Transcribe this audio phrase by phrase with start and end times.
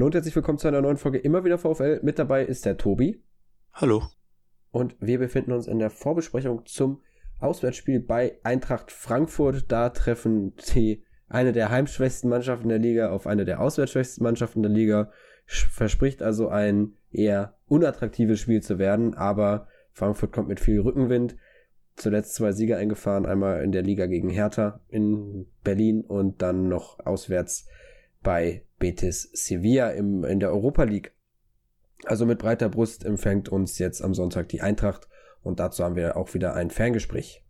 [0.00, 2.00] Hallo und herzlich willkommen zu einer neuen Folge Immer wieder VfL.
[2.02, 3.22] Mit dabei ist der Tobi.
[3.74, 4.04] Hallo.
[4.70, 7.02] Und wir befinden uns in der Vorbesprechung zum
[7.38, 9.70] Auswärtsspiel bei Eintracht Frankfurt.
[9.70, 14.72] Da treffen die eine der heimschwächsten Mannschaften der Liga auf eine der auswärtsschwächsten Mannschaften der
[14.72, 15.10] Liga.
[15.44, 21.36] Verspricht also ein eher unattraktives Spiel zu werden, aber Frankfurt kommt mit viel Rückenwind.
[21.96, 27.00] Zuletzt zwei Sieger eingefahren, einmal in der Liga gegen Hertha in Berlin und dann noch
[27.00, 27.66] auswärts
[28.22, 31.12] bei Betis Sevilla im, in der Europa League.
[32.04, 35.08] Also mit breiter Brust empfängt uns jetzt am Sonntag die Eintracht
[35.42, 37.42] und dazu haben wir auch wieder ein Ferngespräch.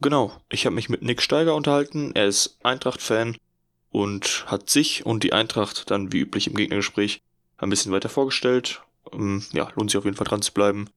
[0.00, 2.12] Genau, ich habe mich mit Nick Steiger unterhalten.
[2.14, 3.36] Er ist Eintracht-Fan
[3.90, 7.22] und hat sich und die Eintracht dann wie üblich im Gegnergespräch
[7.58, 8.82] ein bisschen weiter vorgestellt.
[9.12, 10.88] Ähm, ja, lohnt sich auf jeden Fall dran zu bleiben.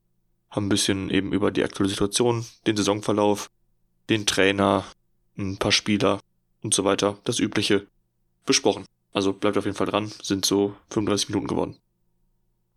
[0.49, 3.51] Haben ein bisschen eben über die aktuelle Situation, den Saisonverlauf,
[4.09, 4.85] den Trainer,
[5.37, 6.21] ein paar Spieler
[6.63, 7.85] und so weiter, das Übliche
[8.45, 8.85] besprochen.
[9.13, 11.77] Also bleibt auf jeden Fall dran, sind so 35 Minuten geworden.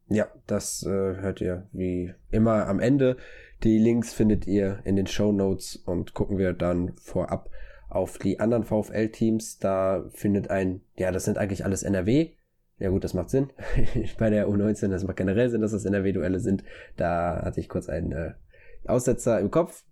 [0.08, 3.16] Ja, das äh, hört ihr wie immer am Ende.
[3.64, 7.50] Die Links findet ihr in den Show Notes und gucken wir dann vorab
[7.88, 9.58] auf die anderen VfL-Teams.
[9.58, 12.30] Da findet ein, ja, das sind eigentlich alles NRW.
[12.78, 13.50] Ja gut, das macht Sinn.
[14.18, 16.62] Bei der U19, das macht generell Sinn, dass das NRW-Duelle sind.
[16.96, 18.32] Da hatte ich kurz einen äh,
[18.86, 19.84] Aussetzer im Kopf.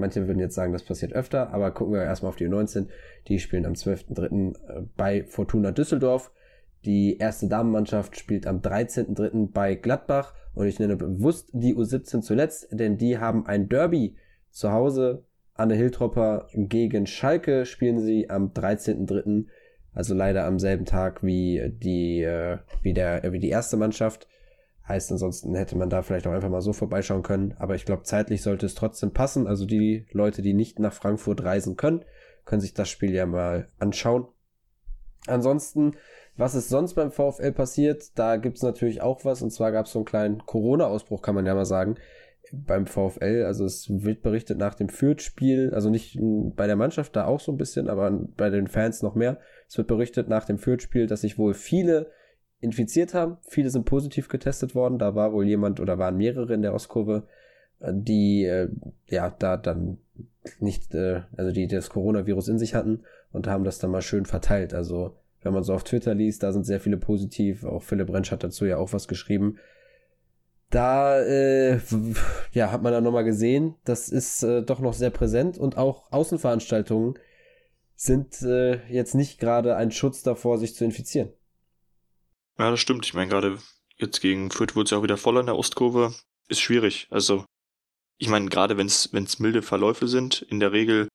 [0.00, 2.88] Manche würden jetzt sagen, das passiert öfter, aber gucken wir erstmal auf die U19.
[3.28, 4.54] Die spielen am 12.3.
[4.54, 6.32] Äh, bei Fortuna Düsseldorf.
[6.84, 9.52] Die erste Damenmannschaft spielt am 13.3.
[9.52, 14.16] bei Gladbach und ich nenne bewusst die U17 zuletzt, denn die haben ein Derby
[14.50, 15.24] zu Hause.
[15.54, 19.44] Anne Hiltropper gegen Schalke spielen sie am 13.3.,
[19.92, 24.26] also leider am selben Tag wie die, äh, wie der, wie die erste Mannschaft.
[24.90, 27.54] Heißt, ansonsten hätte man da vielleicht auch einfach mal so vorbeischauen können.
[27.58, 29.46] Aber ich glaube, zeitlich sollte es trotzdem passen.
[29.46, 32.04] Also die Leute, die nicht nach Frankfurt reisen können,
[32.44, 34.26] können sich das Spiel ja mal anschauen.
[35.26, 35.92] Ansonsten
[36.40, 38.18] was ist sonst beim VfL passiert?
[38.18, 39.42] Da gibt es natürlich auch was.
[39.42, 41.96] Und zwar gab es so einen kleinen Corona-Ausbruch, kann man ja mal sagen,
[42.50, 43.44] beim VfL.
[43.46, 47.52] Also es wird berichtet nach dem Fürth-Spiel, also nicht bei der Mannschaft da auch so
[47.52, 49.38] ein bisschen, aber bei den Fans noch mehr.
[49.68, 52.10] Es wird berichtet nach dem Fürth-Spiel, dass sich wohl viele
[52.60, 53.38] infiziert haben.
[53.48, 54.98] Viele sind positiv getestet worden.
[54.98, 57.24] Da war wohl jemand oder waren mehrere in der Ostkurve,
[57.80, 58.68] äh, die äh,
[59.08, 59.98] ja da dann
[60.58, 64.26] nicht, äh, also die das Coronavirus in sich hatten und haben das dann mal schön
[64.26, 64.74] verteilt.
[64.74, 67.64] Also wenn man so auf Twitter liest, da sind sehr viele positiv.
[67.64, 69.58] Auch Philipp Rentsch hat dazu ja auch was geschrieben.
[70.70, 71.80] Da äh,
[72.52, 76.12] ja, hat man dann nochmal gesehen, das ist äh, doch noch sehr präsent und auch
[76.12, 77.14] Außenveranstaltungen
[77.96, 81.30] sind äh, jetzt nicht gerade ein Schutz davor, sich zu infizieren.
[82.60, 83.06] Ja, das stimmt.
[83.06, 83.58] Ich meine, gerade
[83.96, 86.14] jetzt gegen Fürth wurde es ja auch wieder voll an der Ostkurve.
[86.46, 87.06] Ist schwierig.
[87.08, 87.46] Also,
[88.18, 91.08] ich meine, gerade wenn es milde Verläufe sind, in der Regel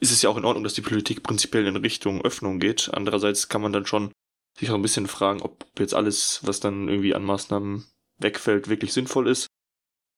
[0.00, 2.90] ist es ja auch in Ordnung, dass die Politik prinzipiell in Richtung Öffnung geht.
[2.92, 4.10] Andererseits kann man dann schon
[4.58, 7.86] sich auch ein bisschen fragen, ob jetzt alles, was dann irgendwie an Maßnahmen
[8.18, 9.46] wegfällt, wirklich sinnvoll ist.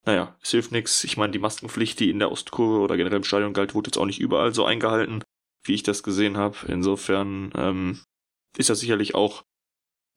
[0.03, 1.03] Naja, es hilft nichts.
[1.03, 3.97] Ich meine, die Maskenpflicht, die in der Ostkurve oder generell im Stadion galt, wurde jetzt
[3.97, 5.23] auch nicht überall so eingehalten,
[5.63, 6.57] wie ich das gesehen habe.
[6.67, 8.01] Insofern ähm,
[8.57, 9.43] ist das sicherlich auch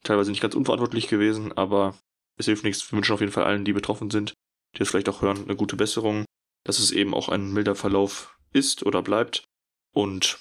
[0.03, 1.95] teilweise nicht ganz unverantwortlich gewesen, aber
[2.37, 2.91] es hilft nichts.
[2.91, 4.34] Wir wünschen auf jeden Fall allen, die betroffen sind,
[4.75, 6.25] die das vielleicht auch hören, eine gute Besserung,
[6.65, 9.45] dass es eben auch ein milder Verlauf ist oder bleibt
[9.93, 10.41] und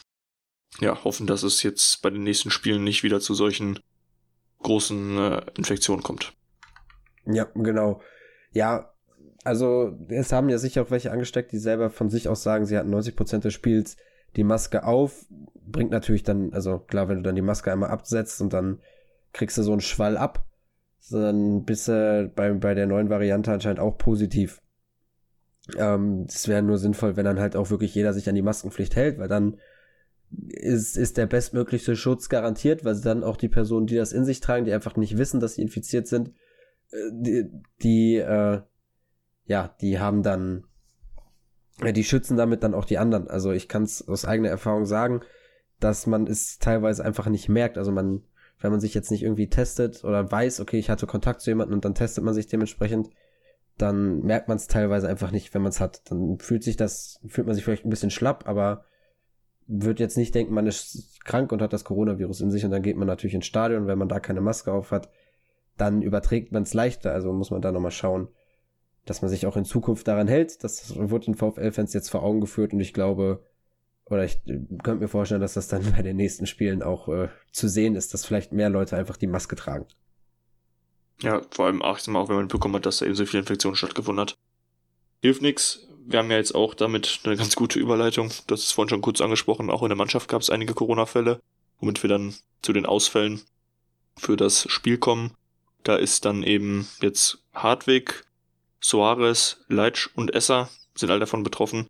[0.80, 3.80] ja, hoffen, dass es jetzt bei den nächsten Spielen nicht wieder zu solchen
[4.60, 6.34] großen äh, Infektionen kommt.
[7.26, 8.02] Ja, genau.
[8.52, 8.94] Ja,
[9.44, 12.78] also es haben ja sicher auch welche angesteckt, die selber von sich aus sagen, sie
[12.78, 13.96] hatten 90 Prozent des Spiels
[14.36, 15.26] die Maske auf.
[15.68, 18.82] Bringt natürlich dann, also klar, wenn du dann die Maske einmal absetzt und dann
[19.36, 20.46] kriegst du so einen Schwall ab,
[21.12, 24.62] dann bist du bei, bei der neuen Variante anscheinend auch positiv.
[25.78, 28.96] Ähm, es wäre nur sinnvoll, wenn dann halt auch wirklich jeder sich an die Maskenpflicht
[28.96, 29.58] hält, weil dann
[30.48, 34.40] ist, ist der bestmöglichste Schutz garantiert, weil dann auch die Personen, die das in sich
[34.40, 36.30] tragen, die einfach nicht wissen, dass sie infiziert sind,
[36.92, 38.62] äh, die, die äh,
[39.46, 40.66] ja, die haben dann,
[41.82, 43.28] äh, die schützen damit dann auch die anderen.
[43.28, 45.22] Also ich kann es aus eigener Erfahrung sagen,
[45.80, 47.78] dass man es teilweise einfach nicht merkt.
[47.78, 48.24] Also man,
[48.66, 51.76] wenn man sich jetzt nicht irgendwie testet oder weiß, okay, ich hatte Kontakt zu jemandem
[51.76, 53.12] und dann testet man sich dementsprechend,
[53.78, 56.02] dann merkt man es teilweise einfach nicht, wenn man es hat.
[56.10, 58.86] Dann fühlt sich das, fühlt man sich vielleicht ein bisschen schlapp, aber
[59.68, 62.82] wird jetzt nicht denken, man ist krank und hat das Coronavirus in sich und dann
[62.82, 65.10] geht man natürlich ins Stadion, wenn man da keine Maske auf hat,
[65.78, 67.12] dann überträgt man es leichter.
[67.12, 68.30] Also muss man da nochmal schauen,
[69.06, 70.64] dass man sich auch in Zukunft daran hält.
[70.64, 73.44] Das wird den VfL-Fans jetzt vor Augen geführt und ich glaube,
[74.06, 77.68] oder ich könnte mir vorstellen, dass das dann bei den nächsten Spielen auch äh, zu
[77.68, 79.88] sehen ist, dass vielleicht mehr Leute einfach die Maske tragen.
[81.22, 83.76] Ja, vor allem auch, auch wenn man mitbekommen hat, dass da eben so viele Infektionen
[83.76, 84.38] stattgefunden hat.
[85.22, 85.88] Hilft nichts.
[86.06, 88.32] Wir haben ja jetzt auch damit eine ganz gute Überleitung.
[88.48, 89.72] Das ist vorhin schon kurz angesprochen.
[89.72, 91.42] Auch in der Mannschaft gab es einige Corona-Fälle,
[91.80, 93.42] womit wir dann zu den Ausfällen
[94.18, 95.32] für das Spiel kommen.
[95.84, 98.26] Da ist dann eben jetzt Hartwig,
[98.82, 101.88] Soares, Leitsch und Esser sind alle davon betroffen.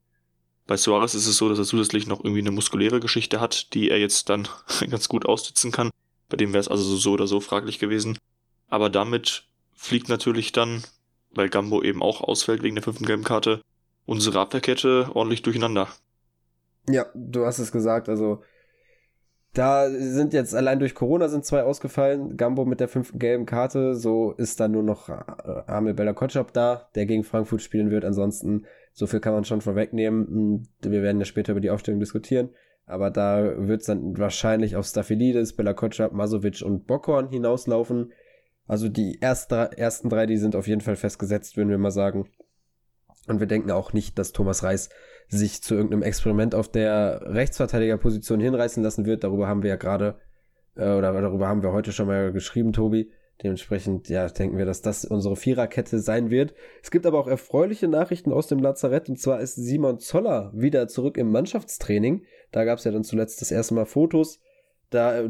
[0.68, 3.90] Bei Soares ist es so, dass er zusätzlich noch irgendwie eine muskuläre Geschichte hat, die
[3.90, 4.48] er jetzt dann
[4.90, 5.92] ganz gut aussitzen kann.
[6.28, 8.18] Bei dem wäre es also so oder so fraglich gewesen.
[8.68, 10.84] Aber damit fliegt natürlich dann,
[11.30, 13.62] weil Gambo eben auch ausfällt wegen der fünften gelben Karte,
[14.06, 15.88] unsere Abwehrkette ordentlich durcheinander.
[16.90, 18.42] Ja, du hast es gesagt, also
[19.58, 22.36] da sind jetzt allein durch Corona sind zwei ausgefallen.
[22.38, 23.96] Gambo mit der fünften gelben Karte.
[23.96, 25.14] So ist dann nur noch äh,
[25.66, 28.04] Amel Bella Kotschap da, der gegen Frankfurt spielen wird.
[28.06, 30.28] Ansonsten, so viel kann man schon vorwegnehmen.
[30.28, 32.50] Hm, wir werden ja später über die Aufstellung diskutieren.
[32.86, 38.12] Aber da wird es dann wahrscheinlich auf Staffelidis, Bella Kotschap, Masovic und Bockhorn hinauslaufen.
[38.68, 42.30] Also die erste, ersten drei, die sind auf jeden Fall festgesetzt, würden wir mal sagen.
[43.28, 44.90] Und wir denken auch nicht, dass Thomas Reis
[45.28, 49.24] sich zu irgendeinem Experiment auf der Rechtsverteidigerposition hinreißen lassen wird.
[49.24, 50.16] Darüber haben wir ja gerade,
[50.76, 53.12] äh, oder darüber haben wir heute schon mal geschrieben, Tobi.
[53.44, 56.54] Dementsprechend, ja, denken wir, dass das unsere Viererkette sein wird.
[56.82, 59.10] Es gibt aber auch erfreuliche Nachrichten aus dem Lazarett.
[59.10, 62.24] Und zwar ist Simon Zoller wieder zurück im Mannschaftstraining.
[62.52, 64.40] Da gab es ja dann zuletzt das erste Mal Fotos.
[64.90, 65.30] Da äh,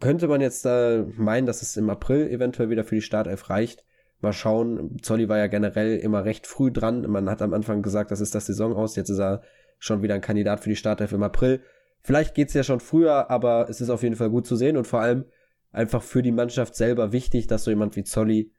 [0.00, 3.84] könnte man jetzt da meinen, dass es im April eventuell wieder für die Startelf reicht.
[4.24, 4.96] Mal schauen.
[5.02, 7.08] Zolli war ja generell immer recht früh dran.
[7.08, 8.96] Man hat am Anfang gesagt, das ist das Saison aus.
[8.96, 9.42] Jetzt ist er
[9.78, 11.62] schon wieder ein Kandidat für die Startelf im April.
[12.02, 14.76] Vielleicht geht es ja schon früher, aber es ist auf jeden Fall gut zu sehen
[14.76, 15.24] und vor allem
[15.72, 18.52] einfach für die Mannschaft selber wichtig, dass so jemand wie Zolli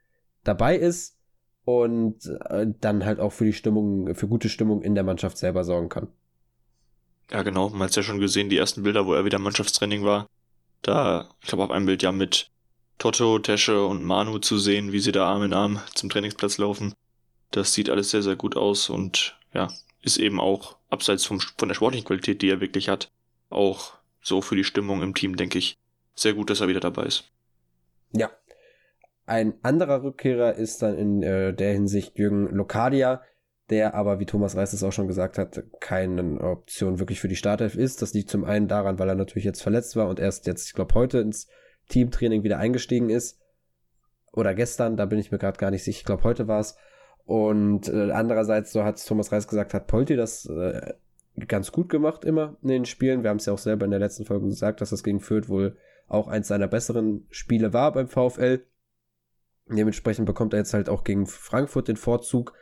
[0.44, 1.18] dabei ist
[1.64, 5.64] und äh, dann halt auch für die Stimmung, für gute Stimmung in der Mannschaft selber
[5.64, 6.08] sorgen kann.
[7.32, 7.70] Ja, genau.
[7.70, 10.28] Man hat ja schon gesehen, die ersten Bilder, wo er wieder Mannschaftstraining war.
[10.82, 12.52] Da, ich glaube, auf einem Bild ja mit
[12.98, 16.94] Toto, Tesche und Manu zu sehen, wie sie da Arm in Arm zum Trainingsplatz laufen.
[17.52, 19.70] Das sieht alles sehr, sehr gut aus und ja,
[20.02, 23.12] ist eben auch, abseits vom, von der sportlichen Qualität, die er wirklich hat,
[23.50, 25.78] auch so für die Stimmung im Team, denke ich,
[26.16, 27.26] sehr gut, dass er wieder dabei ist.
[28.12, 28.32] Ja.
[29.26, 33.24] Ein anderer Rückkehrer ist dann in äh, der Hinsicht Jürgen Lokadia,
[33.70, 37.36] der aber, wie Thomas Reis es auch schon gesagt hat, keine Option wirklich für die
[37.36, 38.02] Startelf ist.
[38.04, 40.74] Das liegt zum einen daran, weil er natürlich jetzt verletzt war und erst jetzt, ich
[40.74, 41.48] glaube, heute ins
[41.90, 43.40] Teamtraining wieder eingestiegen ist.
[44.32, 46.00] Oder gestern, da bin ich mir gerade gar nicht sicher.
[46.00, 46.78] Ich glaube, heute war es.
[47.26, 50.94] Und äh, andererseits, so hat Thomas Reis gesagt, hat Polti das äh,
[51.48, 53.24] ganz gut gemacht immer in den Spielen.
[53.24, 55.50] Wir haben es ja auch selber in der letzten Folge gesagt, dass das gegen Fürth
[55.50, 55.78] wohl
[56.08, 58.64] auch eins seiner besseren Spiele war beim VfL.
[59.68, 62.54] Dementsprechend bekommt er jetzt halt auch gegen Frankfurt den Vorzug.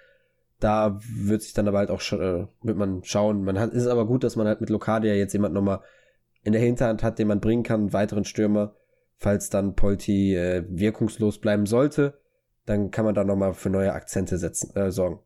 [0.59, 3.43] Da wird sich dann aber halt auch äh, wird man schauen.
[3.43, 5.81] Man hat, ist aber gut, dass man halt mit Lokadia jetzt jemand nochmal
[6.43, 8.75] in der Hinterhand hat, den man bringen kann, einen weiteren Stürmer,
[9.23, 12.19] falls dann Polti äh, wirkungslos bleiben sollte,
[12.65, 15.19] dann kann man da nochmal für neue Akzente setzen, äh, sorgen.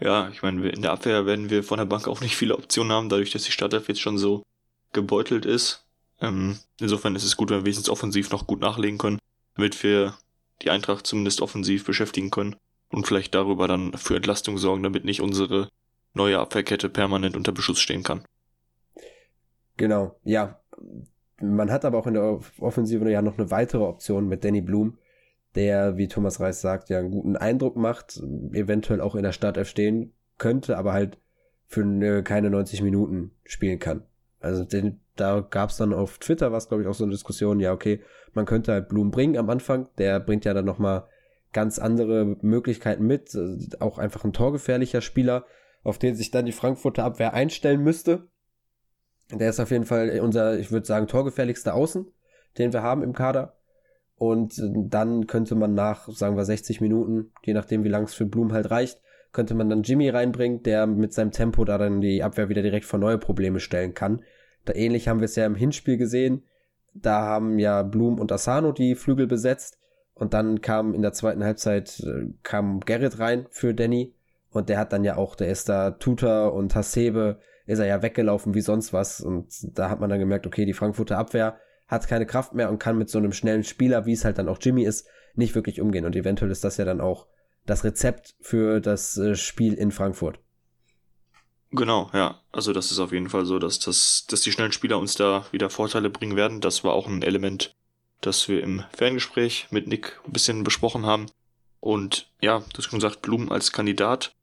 [0.00, 2.90] Ja, ich meine, in der Abwehr werden wir von der Bank auch nicht viele Optionen
[2.90, 4.42] haben, dadurch, dass die Startelf jetzt schon so
[4.92, 5.86] gebeutelt ist.
[6.20, 9.18] Ähm, insofern ist es gut, wenn wir wenigstens offensiv noch gut nachlegen können,
[9.54, 10.14] damit wir
[10.62, 12.56] die Eintracht zumindest offensiv beschäftigen können
[12.90, 15.68] und vielleicht darüber dann für Entlastung sorgen, damit nicht unsere
[16.14, 18.24] neue Abwehrkette permanent unter Beschuss stehen kann.
[19.76, 20.60] Genau, ja.
[21.42, 24.98] Man hat aber auch in der Offensive ja noch eine weitere Option mit Danny Blum,
[25.54, 29.68] der, wie Thomas Reis sagt, ja einen guten Eindruck macht, eventuell auch in der Startelf
[29.68, 31.18] stehen könnte, aber halt
[31.66, 34.02] für eine, keine 90 Minuten spielen kann.
[34.40, 37.60] Also den, da gab es dann auf Twitter, was glaube ich auch so eine Diskussion,
[37.60, 38.00] ja okay,
[38.34, 41.06] man könnte halt Blum bringen am Anfang, der bringt ja dann nochmal
[41.52, 43.36] ganz andere Möglichkeiten mit,
[43.80, 45.44] auch einfach ein torgefährlicher Spieler,
[45.82, 48.28] auf den sich dann die Frankfurter Abwehr einstellen müsste.
[49.32, 52.06] Der ist auf jeden Fall unser, ich würde sagen, torgefährlichster Außen,
[52.58, 53.56] den wir haben im Kader.
[54.16, 58.26] Und dann könnte man nach, sagen wir, 60 Minuten, je nachdem, wie lang es für
[58.26, 59.00] Blum halt reicht,
[59.32, 62.84] könnte man dann Jimmy reinbringen, der mit seinem Tempo da dann die Abwehr wieder direkt
[62.84, 64.22] vor neue Probleme stellen kann.
[64.64, 66.44] Da ähnlich haben wir es ja im Hinspiel gesehen.
[66.94, 69.78] Da haben ja Blum und Asano die Flügel besetzt.
[70.14, 74.14] Und dann kam in der zweiten Halbzeit, äh, kam Gerrit rein für Danny.
[74.50, 78.02] Und der hat dann ja auch, der ist da Tutor und Hasebe ist er ja
[78.02, 79.20] weggelaufen wie sonst was.
[79.20, 82.78] Und da hat man dann gemerkt, okay, die Frankfurter Abwehr hat keine Kraft mehr und
[82.78, 85.80] kann mit so einem schnellen Spieler, wie es halt dann auch Jimmy ist, nicht wirklich
[85.80, 86.04] umgehen.
[86.04, 87.26] Und eventuell ist das ja dann auch
[87.66, 90.40] das Rezept für das äh, Spiel in Frankfurt.
[91.70, 92.40] Genau, ja.
[92.52, 95.46] Also das ist auf jeden Fall so, dass, das, dass die schnellen Spieler uns da
[95.52, 96.60] wieder Vorteile bringen werden.
[96.60, 97.74] Das war auch ein Element,
[98.20, 101.26] das wir im Ferngespräch mit Nick ein bisschen besprochen haben.
[101.80, 104.34] Und ja, du hast schon gesagt, Blum als Kandidat.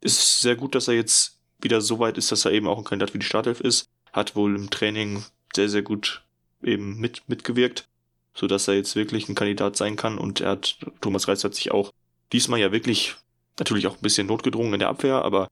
[0.00, 2.84] Ist sehr gut, dass er jetzt wieder so weit ist, dass er eben auch ein
[2.84, 3.88] Kandidat für die Startelf ist.
[4.12, 6.22] Hat wohl im Training sehr, sehr gut
[6.62, 7.88] eben mit, mitgewirkt,
[8.34, 10.18] so dass er jetzt wirklich ein Kandidat sein kann.
[10.18, 11.92] Und er hat, Thomas Reis hat sich auch
[12.32, 13.16] diesmal ja wirklich
[13.58, 15.48] natürlich auch ein bisschen notgedrungen in der Abwehr, aber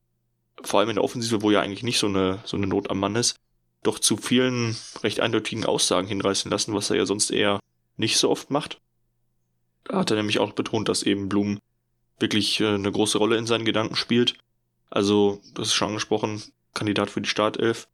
[0.63, 2.99] vor allem in der Offensive, wo ja eigentlich nicht so eine, so eine Not am
[2.99, 3.35] Mann ist,
[3.83, 7.59] doch zu vielen recht eindeutigen Aussagen hinreißen lassen, was er ja sonst eher
[7.97, 8.79] nicht so oft macht.
[9.85, 11.59] Da hat er nämlich auch betont, dass eben Blum
[12.19, 14.35] wirklich äh, eine große Rolle in seinen Gedanken spielt.
[14.91, 16.43] Also, das ist schon angesprochen,
[16.73, 17.87] Kandidat für die Startelf.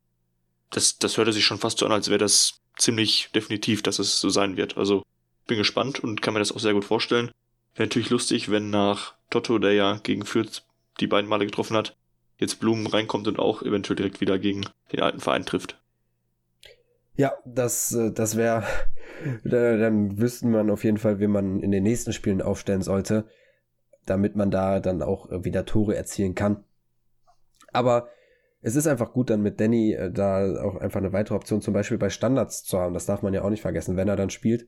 [0.72, 4.20] Das, das hörte sich schon fast so an, als wäre das ziemlich definitiv, dass es
[4.20, 4.78] so sein wird.
[4.78, 5.04] Also,
[5.46, 7.32] bin gespannt und kann mir das auch sehr gut vorstellen.
[7.76, 10.64] Wäre natürlich lustig, wenn nach Toto, der ja gegen Fürth
[11.00, 11.96] die beiden Male getroffen hat,
[12.38, 15.80] jetzt Blumen reinkommt und auch eventuell direkt wieder gegen den alten Verein trifft.
[17.16, 18.64] Ja, das, äh, das wäre,
[19.44, 23.26] dann wüssten man auf jeden Fall, wie man in den nächsten Spielen aufstellen sollte,
[24.06, 26.64] damit man da dann auch wieder Tore erzielen kann.
[27.78, 28.10] Aber
[28.62, 31.74] es ist einfach gut, dann mit Danny äh, da auch einfach eine weitere Option zum
[31.74, 32.94] Beispiel bei Standards zu haben.
[32.94, 34.68] Das darf man ja auch nicht vergessen, wenn er dann spielt.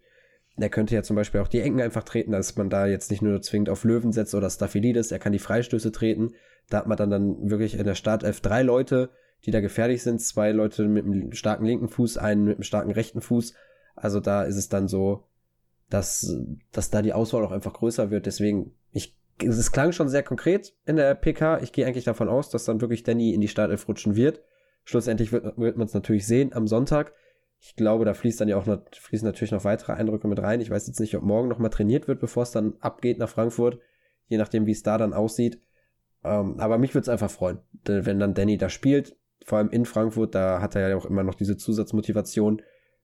[0.58, 3.22] Er könnte ja zum Beispiel auch die Ecken einfach treten, dass man da jetzt nicht
[3.22, 6.34] nur zwingend auf Löwen setzt oder Staphylidis, er kann die Freistöße treten.
[6.70, 9.10] Da hat man dann, dann wirklich in der Startelf drei Leute,
[9.46, 10.22] die da gefährlich sind.
[10.22, 13.54] Zwei Leute mit einem starken linken Fuß, einen mit einem starken rechten Fuß.
[13.96, 15.26] Also da ist es dann so,
[15.90, 16.38] dass,
[16.72, 18.26] dass da die Auswahl auch einfach größer wird.
[18.26, 21.60] Deswegen, ich, es klang schon sehr konkret in der PK.
[21.62, 24.42] Ich gehe eigentlich davon aus, dass dann wirklich Danny in die Startelf rutschen wird.
[24.84, 27.14] Schlussendlich wird, wird man es natürlich sehen am Sonntag.
[27.60, 30.62] Ich glaube, da fließt dann ja auch noch, fließen natürlich noch weitere Eindrücke mit rein.
[30.62, 33.30] Ich weiß jetzt nicht, ob morgen noch mal trainiert wird, bevor es dann abgeht nach
[33.30, 33.80] Frankfurt.
[34.28, 35.62] Je nachdem, wie es da dann aussieht.
[36.24, 39.16] Ähm, aber mich würde es einfach freuen, wenn dann Danny da spielt.
[39.44, 42.62] Vor allem in Frankfurt, da hat er ja auch immer noch diese Zusatzmotivation,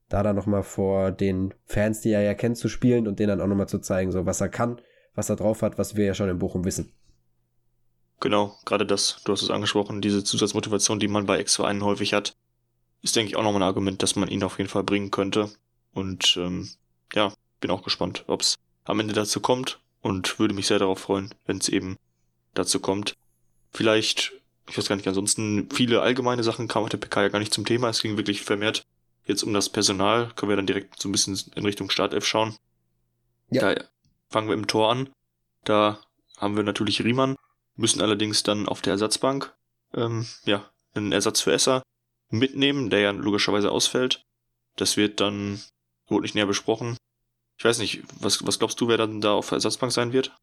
[0.08, 3.40] da dann nochmal vor den Fans, die er ja kennt, zu spielen und denen dann
[3.40, 4.80] auch nochmal zu zeigen, so was er kann,
[5.16, 6.92] was er drauf hat, was wir ja schon in Bochum wissen.
[8.20, 12.36] Genau, gerade das, du hast es angesprochen, diese Zusatzmotivation, die man bei Ex-Vereinen häufig hat,
[13.02, 15.50] ist, denke ich, auch nochmal ein Argument, dass man ihn auf jeden Fall bringen könnte.
[15.92, 16.70] Und ähm,
[17.14, 21.00] ja, bin auch gespannt, ob es am Ende dazu kommt und würde mich sehr darauf
[21.00, 21.96] freuen, wenn es eben
[22.54, 23.14] dazu kommt.
[23.72, 24.32] Vielleicht,
[24.68, 27.52] ich weiß gar nicht, ansonsten viele allgemeine Sachen kam auf der PK ja gar nicht
[27.52, 27.90] zum Thema.
[27.90, 28.82] Es ging wirklich vermehrt
[29.26, 30.32] jetzt um das Personal.
[30.36, 32.56] Können wir dann direkt so ein bisschen in Richtung Startelf schauen.
[33.50, 33.74] Ja.
[33.74, 33.84] Da
[34.28, 35.08] fangen wir im Tor an.
[35.64, 35.98] Da
[36.38, 37.36] haben wir natürlich Riemann,
[37.74, 39.54] müssen allerdings dann auf der Ersatzbank
[39.94, 41.82] ähm, ja, einen Ersatz für Esser
[42.30, 44.22] mitnehmen, der ja logischerweise ausfällt.
[44.76, 45.60] Das wird dann,
[46.08, 46.96] wurde nicht näher besprochen.
[47.58, 50.36] Ich weiß nicht, was, was glaubst du, wer dann da auf der Ersatzbank sein wird?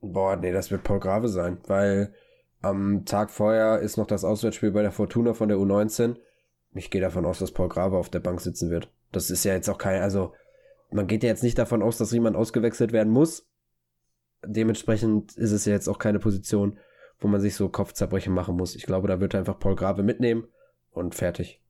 [0.00, 2.14] Boah, nee, das wird Paul Grave sein, weil
[2.60, 6.16] am Tag vorher ist noch das Auswärtsspiel bei der Fortuna von der U19.
[6.74, 8.92] Ich gehe davon aus, dass Paul Grave auf der Bank sitzen wird.
[9.12, 10.34] Das ist ja jetzt auch kein, also
[10.90, 13.46] man geht ja jetzt nicht davon aus, dass jemand ausgewechselt werden muss.
[14.44, 16.78] Dementsprechend ist es ja jetzt auch keine Position,
[17.18, 18.74] wo man sich so Kopfzerbrechen machen muss.
[18.74, 20.46] Ich glaube, da wird er einfach Paul Grave mitnehmen
[20.90, 21.60] und fertig.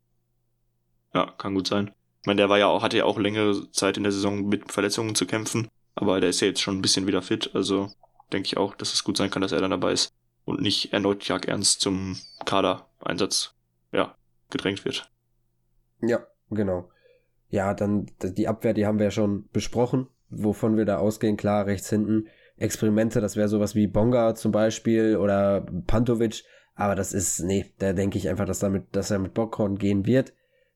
[1.15, 1.93] Ja, kann gut sein.
[2.21, 4.71] Ich meine, der war ja auch, hatte ja auch längere Zeit in der Saison mit
[4.71, 7.91] Verletzungen zu kämpfen, aber der ist ja jetzt schon ein bisschen wieder fit, also
[8.33, 10.13] denke ich auch, dass es gut sein kann, dass er dann dabei ist
[10.45, 13.55] und nicht erneut Jag Ernst zum Kader-Einsatz,
[13.93, 14.17] ja,
[14.51, 15.11] gedrängt wird.
[16.01, 16.91] Ja, genau.
[17.49, 21.37] Ja, dann die Abwehr, die haben wir ja schon besprochen, wovon wir da ausgehen.
[21.37, 22.27] Klar, rechts hinten
[22.57, 26.43] Experimente, das wäre sowas wie Bonga zum Beispiel oder Pantovic,
[26.75, 30.07] aber das ist, nee, da denke ich einfach, dass, damit, dass er mit Bockhorn gehen
[30.07, 30.33] wird.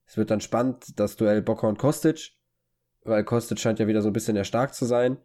[0.07, 2.33] Es wird dann spannend, das Duell Bockhorn-Kostic,
[3.05, 5.17] weil Kostic scheint ja wieder so ein bisschen erstarkt zu sein.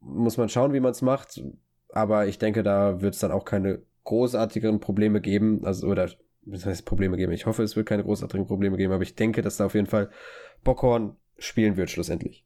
[0.00, 1.42] Muss man schauen, wie man es macht.
[1.90, 5.64] Aber ich denke, da wird es dann auch keine großartigeren Probleme geben.
[5.64, 6.10] Also, oder,
[6.44, 7.32] was heißt Probleme geben?
[7.32, 9.86] Ich hoffe, es wird keine großartigen Probleme geben, aber ich denke, dass da auf jeden
[9.86, 10.10] Fall
[10.64, 12.44] Bockhorn spielen wird, schlussendlich.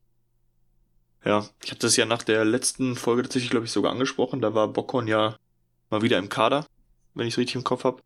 [1.24, 4.40] Ja, ich habe das ja nach der letzten Folge tatsächlich, glaube ich, sogar angesprochen.
[4.40, 5.36] Da war Bockhorn ja
[5.90, 6.66] mal wieder im Kader
[7.16, 8.02] wenn ich es richtig im Kopf habe.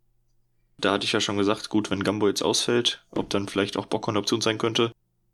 [0.78, 3.86] Da hatte ich ja schon gesagt, gut, wenn Gambo jetzt ausfällt, ob dann vielleicht auch
[3.86, 4.92] Bock eine Option sein könnte.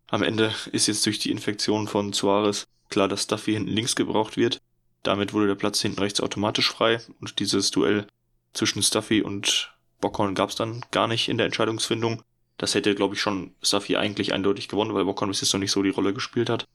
[0.08, 4.36] Am Ende ist jetzt durch die Infektion von Suarez klar, dass Duffy hinten links gebraucht
[4.36, 4.60] wird.
[5.02, 8.06] Damit wurde der Platz hinten rechts automatisch frei und dieses Duell
[8.54, 12.22] zwischen Stuffy und Bockhorn gab es dann gar nicht in der Entscheidungsfindung.
[12.58, 15.72] Das hätte, glaube ich, schon Stuffy eigentlich eindeutig gewonnen, weil Bockhorn bis jetzt noch nicht
[15.72, 16.66] so die Rolle gespielt hat.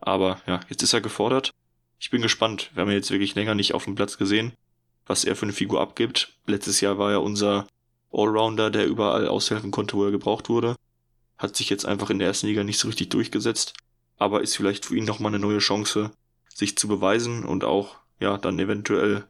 [0.00, 1.52] Aber ja, jetzt ist er gefordert.
[1.98, 2.70] Ich bin gespannt.
[2.74, 4.52] Wir haben ihn jetzt wirklich länger nicht auf dem Platz gesehen
[5.06, 6.32] was er für eine Figur abgibt.
[6.46, 7.66] Letztes Jahr war er unser
[8.12, 10.76] Allrounder, der überall aushelfen konnte, wo er gebraucht wurde.
[11.38, 13.74] Hat sich jetzt einfach in der ersten Liga nicht so richtig durchgesetzt,
[14.18, 16.12] aber ist vielleicht für ihn nochmal eine neue Chance,
[16.48, 19.24] sich zu beweisen und auch, ja, dann eventuell,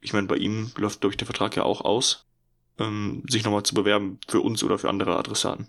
[0.00, 2.26] ich meine, bei ihm läuft, glaube ich, der Vertrag ja auch aus,
[2.78, 5.68] ähm, sich nochmal zu bewerben für uns oder für andere Adressaten.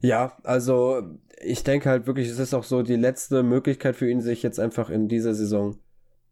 [0.00, 1.02] Ja, also
[1.40, 4.60] ich denke halt wirklich, es ist auch so die letzte Möglichkeit für ihn, sich jetzt
[4.60, 5.78] einfach in dieser Saison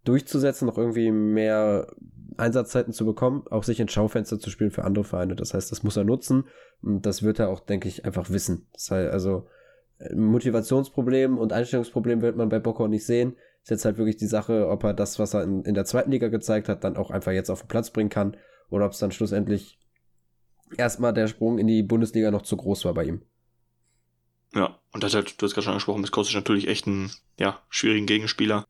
[0.05, 1.89] durchzusetzen, noch irgendwie mehr
[2.37, 5.35] Einsatzzeiten zu bekommen, auch sich ins Schaufenster zu spielen für andere Vereine.
[5.35, 6.45] Das heißt, das muss er nutzen
[6.83, 8.67] und das wird er auch, denke ich, einfach wissen.
[8.73, 9.47] Das heißt, also
[9.99, 13.37] äh, Motivationsproblem und Einstellungsproblem wird man bei Bocco nicht sehen.
[13.67, 16.13] Ist jetzt halt wirklich die Sache, ob er das, was er in, in der zweiten
[16.13, 18.37] Liga gezeigt hat, dann auch einfach jetzt auf den Platz bringen kann
[18.71, 19.81] oder ob es dann schlussendlich
[20.77, 23.23] erstmal der Sprung in die Bundesliga noch zu groß war bei ihm.
[24.55, 27.61] Ja, und das halt, du hast gerade schon angesprochen, mit Kostic natürlich echt einen, ja,
[27.69, 28.65] schwierigen Gegenspieler.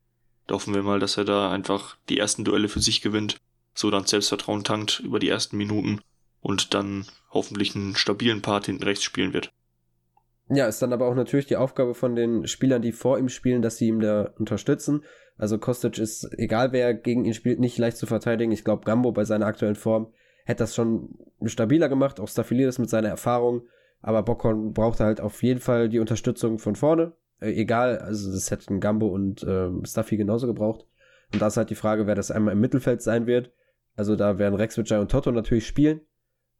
[0.47, 3.37] Da hoffen wir mal, dass er da einfach die ersten Duelle für sich gewinnt,
[3.75, 6.01] so dann Selbstvertrauen tankt über die ersten Minuten
[6.41, 9.51] und dann hoffentlich einen stabilen Part hinten rechts spielen wird.
[10.49, 13.61] Ja, ist dann aber auch natürlich die Aufgabe von den Spielern, die vor ihm spielen,
[13.61, 15.03] dass sie ihm da unterstützen.
[15.37, 18.51] Also Kostic ist, egal wer gegen ihn spielt, nicht leicht zu verteidigen.
[18.51, 20.13] Ich glaube, Gambo bei seiner aktuellen Form
[20.45, 23.63] hätte das schon stabiler gemacht, auch Staphylidis mit seiner Erfahrung.
[24.01, 27.13] Aber Bockhorn brauchte halt auf jeden Fall die Unterstützung von vorne.
[27.41, 30.85] Äh, egal, also das hätten Gambo und äh, Staffy genauso gebraucht.
[31.33, 33.51] Und da ist halt die Frage, wer das einmal im Mittelfeld sein wird.
[33.95, 36.01] Also da werden Rex Vijay und Toto natürlich spielen.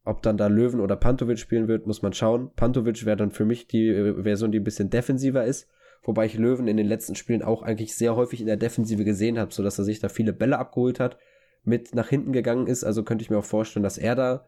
[0.08, 2.52] Ob dann da Löwen oder Pantovic spielen wird, muss man schauen.
[2.56, 5.68] Pantovic wäre dann für mich die äh, Version, die ein bisschen defensiver ist.
[6.04, 9.38] Wobei ich Löwen in den letzten Spielen auch eigentlich sehr häufig in der Defensive gesehen
[9.38, 11.18] habe, sodass er sich da viele Bälle abgeholt hat,
[11.64, 12.86] mit nach hinten gegangen ist.
[12.86, 14.46] Also könnte ich mir auch vorstellen, dass er da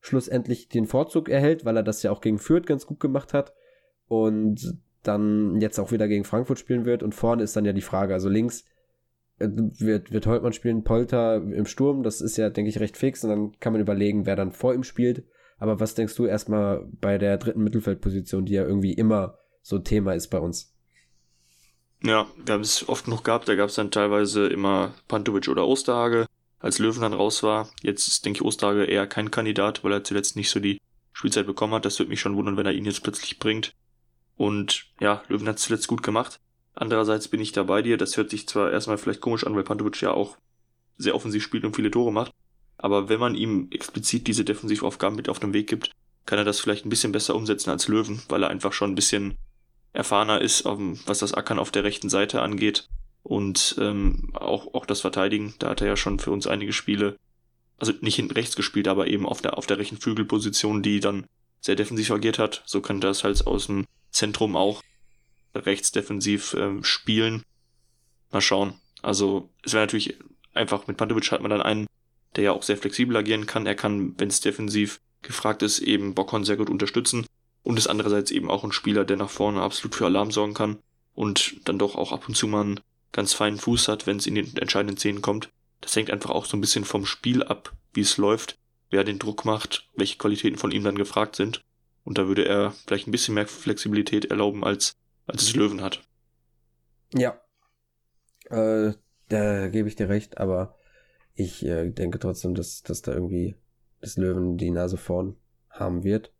[0.00, 3.52] schlussendlich den Vorzug erhält, weil er das ja auch gegen Fürth ganz gut gemacht hat.
[4.08, 7.02] Und dann jetzt auch wieder gegen Frankfurt spielen wird.
[7.02, 8.64] Und vorne ist dann ja die Frage, also links
[9.42, 13.30] wird, wird Holtmann spielen, Polter im Sturm, das ist ja, denke ich, recht fix und
[13.30, 15.24] dann kann man überlegen, wer dann vor ihm spielt.
[15.58, 20.14] Aber was denkst du erstmal bei der dritten Mittelfeldposition, die ja irgendwie immer so Thema
[20.14, 20.74] ist bei uns?
[22.02, 25.66] Ja, wir haben es oft noch gehabt, da gab es dann teilweise immer Pantovic oder
[25.66, 26.26] Osterhage,
[26.58, 27.70] als Löwen dann raus war.
[27.82, 30.80] Jetzt ist, denke ich, Osterhage eher kein Kandidat, weil er zuletzt nicht so die
[31.12, 31.84] Spielzeit bekommen hat.
[31.84, 33.72] Das würde mich schon wundern, wenn er ihn jetzt plötzlich bringt.
[34.36, 36.40] Und ja, Löwen hat es zuletzt gut gemacht.
[36.74, 37.96] Andererseits bin ich da bei dir.
[37.96, 40.36] Das hört sich zwar erstmal vielleicht komisch an, weil Pantovic ja auch
[40.96, 42.32] sehr offensiv spielt und viele Tore macht.
[42.78, 45.92] Aber wenn man ihm explizit diese Defensivaufgaben mit auf den Weg gibt,
[46.26, 48.96] kann er das vielleicht ein bisschen besser umsetzen als Löwen, weil er einfach schon ein
[48.96, 49.36] bisschen
[49.92, 52.88] erfahrener ist, was das Ackern auf der rechten Seite angeht
[53.22, 55.54] und ähm, auch, auch das Verteidigen.
[55.58, 57.16] Da hat er ja schon für uns einige Spiele,
[57.78, 61.26] also nicht hinten rechts gespielt, aber eben auf der, auf der rechten Flügelposition, die dann
[61.60, 62.62] sehr defensiv agiert hat.
[62.66, 64.82] So er es halt aus dem Zentrum auch
[65.54, 67.42] rechts defensiv ähm, spielen.
[68.30, 68.74] Mal schauen.
[69.02, 70.16] Also es wäre natürlich
[70.54, 71.86] einfach mit Pantovic hat man dann einen,
[72.36, 73.66] der ja auch sehr flexibel agieren kann.
[73.66, 77.26] Er kann, wenn es defensiv gefragt ist, eben Bockhorn sehr gut unterstützen
[77.62, 80.78] und ist andererseits eben auch ein Spieler, der nach vorne absolut für Alarm sorgen kann
[81.14, 82.80] und dann doch auch ab und zu mal einen
[83.12, 85.50] ganz feinen Fuß hat, wenn es in den entscheidenden Szenen kommt.
[85.80, 88.56] Das hängt einfach auch so ein bisschen vom Spiel ab, wie es läuft,
[88.90, 91.62] wer den Druck macht, welche Qualitäten von ihm dann gefragt sind.
[92.04, 94.94] Und da würde er vielleicht ein bisschen mehr Flexibilität erlauben, als
[95.26, 96.02] als es Löwen hat.
[97.14, 97.40] Ja.
[98.50, 98.94] Äh,
[99.28, 100.76] da gebe ich dir recht, aber
[101.34, 103.56] ich äh, denke trotzdem, dass, dass da irgendwie
[104.00, 105.36] das Löwen die Nase vorn
[105.70, 106.32] haben wird.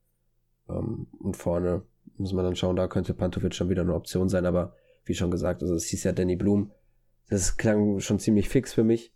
[0.68, 1.82] Ähm, und vorne
[2.16, 5.30] muss man dann schauen, da könnte Pantovic schon wieder eine Option sein, aber wie schon
[5.30, 6.72] gesagt, also es hieß ja Danny Blum.
[7.28, 9.14] Das klang schon ziemlich fix für mich,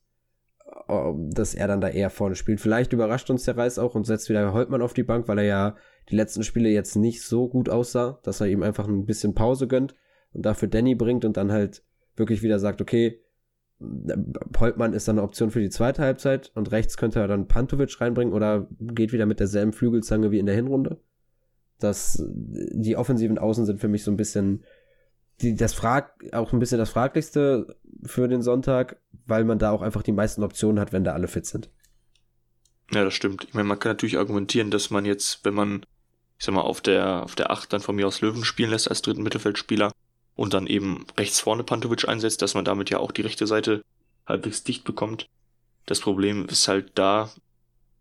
[0.88, 2.61] äh, dass er dann da eher vorne spielt.
[2.61, 5.44] Vielleicht überrascht uns der Reis auch und setzt wieder Holtmann auf die Bank, weil er
[5.44, 5.76] ja
[6.11, 9.66] die letzten Spiele jetzt nicht so gut aussah, dass er ihm einfach ein bisschen Pause
[9.66, 9.95] gönnt
[10.33, 11.83] und dafür Danny bringt und dann halt
[12.14, 13.21] wirklich wieder sagt, okay,
[14.59, 18.01] Holtmann ist dann eine Option für die zweite Halbzeit und rechts könnte er dann Pantovic
[18.01, 21.01] reinbringen oder geht wieder mit derselben Flügelzange wie in der Hinrunde.
[21.79, 24.64] Das, die offensiven Außen sind für mich so ein bisschen,
[25.42, 29.83] die, das frag, auch ein bisschen das Fraglichste für den Sonntag, weil man da auch
[29.83, 31.71] einfach die meisten Optionen hat, wenn da alle fit sind.
[32.92, 33.45] Ja, das stimmt.
[33.45, 35.85] Ich meine, man kann natürlich argumentieren, dass man jetzt, wenn man
[36.38, 38.88] ich sag mal, auf der, auf der 8 dann von mir aus Löwen spielen lässt
[38.88, 39.92] als dritten Mittelfeldspieler
[40.35, 43.83] und dann eben rechts vorne Pantovic einsetzt, dass man damit ja auch die rechte Seite
[44.27, 45.29] halbwegs dicht bekommt.
[45.87, 47.31] Das Problem ist halt da,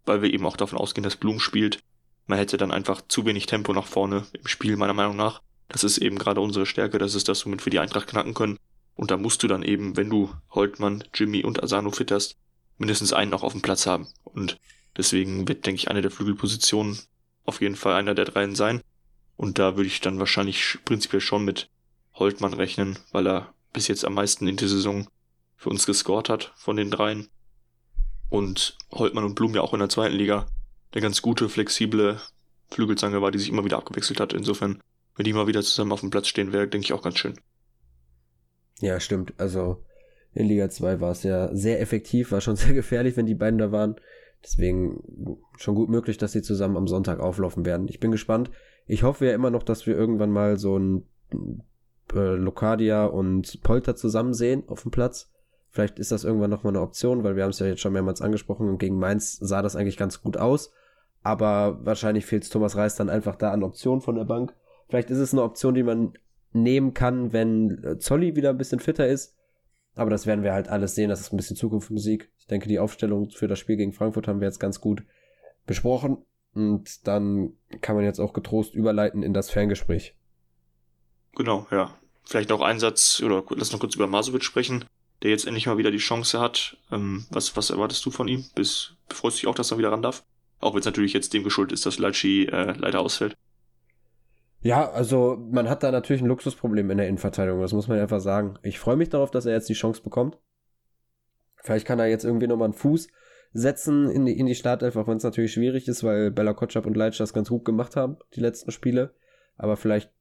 [0.06, 1.80] weil wir eben auch davon ausgehen, dass Blum spielt.
[2.28, 5.41] Man hätte dann einfach zu wenig Tempo nach vorne im Spiel, meiner Meinung nach.
[5.67, 8.60] Das ist eben gerade unsere Stärke, das ist das, womit wir die Eintracht knacken können.
[8.95, 12.38] Und da musst du dann eben, wenn du Holtmann, Jimmy und Asano fit hast,
[12.78, 14.08] mindestens einen noch auf dem Platz haben.
[14.24, 14.58] Und
[14.98, 17.00] deswegen wird, denke ich, eine der Flügelpositionen
[17.45, 18.81] auf jeden Fall einer der dreien sein.
[19.38, 21.69] Und da würde ich dann wahrscheinlich prinzipiell schon mit
[22.13, 25.08] Holtmann rechnen, weil er bis jetzt am meisten in der Saison
[25.58, 27.27] für uns gescored hat von den dreien.
[28.29, 30.47] Und Holtmann und Blum ja auch in der zweiten Liga
[30.91, 32.19] eine ganz gute, flexible
[32.69, 34.34] Flügelzange war, die sich immer wieder abgewechselt hat.
[34.34, 34.81] Insofern,
[35.15, 37.39] wenn die mal wieder zusammen auf dem Platz stehen, wäre, denke ich, auch ganz schön.
[38.79, 39.34] Ja, stimmt.
[39.38, 39.84] Also
[40.34, 43.60] in Liga 2 war es ja sehr effektiv, war schon sehr gefährlich, wenn die beiden
[43.60, 43.95] da waren.
[44.45, 47.88] Deswegen schon gut möglich, dass sie zusammen am Sonntag auflaufen werden.
[47.89, 48.51] Ich bin gespannt.
[48.86, 51.03] Ich hoffe ja immer noch, dass wir irgendwann mal so ein
[52.13, 55.31] äh, Locadia und Polter zusammen sehen auf dem Platz.
[55.69, 58.21] Vielleicht ist das irgendwann nochmal eine Option, weil wir haben es ja jetzt schon mehrmals
[58.21, 60.71] angesprochen und gegen Mainz sah das eigentlich ganz gut aus.
[61.23, 64.53] Aber wahrscheinlich fehlt Thomas Reis dann einfach da an Optionen von der Bank.
[64.88, 66.13] Vielleicht ist es eine Option, die man
[66.53, 69.36] nehmen kann, wenn äh, Zolli wieder ein bisschen fitter ist.
[69.95, 71.10] Aber das werden wir halt alles sehen.
[71.10, 72.29] Das ist ein bisschen Zukunftsmusik.
[72.38, 75.03] Ich denke, die Aufstellung für das Spiel gegen Frankfurt haben wir jetzt ganz gut
[75.65, 76.17] besprochen.
[76.53, 80.15] Und dann kann man jetzt auch getrost überleiten in das Ferngespräch.
[81.36, 81.97] Genau, ja.
[82.23, 84.86] Vielleicht noch ein Satz, oder lass noch kurz über Masovic sprechen,
[85.21, 86.77] der jetzt endlich mal wieder die Chance hat.
[86.91, 88.45] Ähm, was, was erwartest du von ihm?
[88.55, 90.23] Bis, freust du dich auch, dass er wieder ran darf?
[90.60, 93.36] Auch wenn es natürlich jetzt dem geschuldet ist, dass Laci äh, leider ausfällt.
[94.65, 98.19] Ja, also man hat da natürlich ein Luxusproblem in der Innenverteidigung, das muss man einfach
[98.19, 98.58] sagen.
[98.63, 100.39] Ich freue mich darauf, dass er jetzt die Chance bekommt.
[101.58, 103.08] Vielleicht kann er jetzt irgendwie nochmal einen Fuß
[103.54, 106.88] setzen in die, in die Startelf, auch wenn es natürlich schwierig ist, weil Bella Kotschap
[106.88, 109.13] und Leitsch das ganz gut gemacht haben, die letzten Spiele.
[109.56, 110.12] Aber vielleicht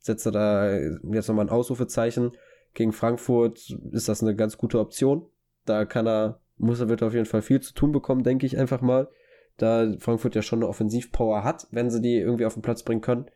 [0.00, 2.32] setzt er da jetzt nochmal ein Ausrufezeichen.
[2.72, 3.60] Gegen Frankfurt
[3.92, 5.24] ist das eine ganz gute Option.
[5.66, 8.58] Da kann er, muss er, wird auf jeden Fall viel zu tun bekommen, denke ich
[8.58, 9.08] einfach mal.
[9.56, 13.00] Da Frankfurt ja schon eine Offensivpower hat, wenn sie die irgendwie auf den Platz bringen
[13.00, 13.30] können.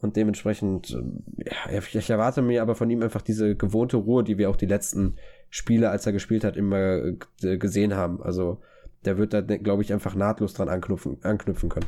[0.00, 4.48] Und dementsprechend, ja, ich erwarte mir aber von ihm einfach diese gewohnte Ruhe, die wir
[4.48, 5.16] auch die letzten
[5.50, 7.02] Spiele, als er gespielt hat, immer
[7.42, 8.22] äh, gesehen haben.
[8.22, 8.60] Also
[9.04, 11.86] der wird da, glaube ich, einfach nahtlos dran anknüpfen, anknüpfen können.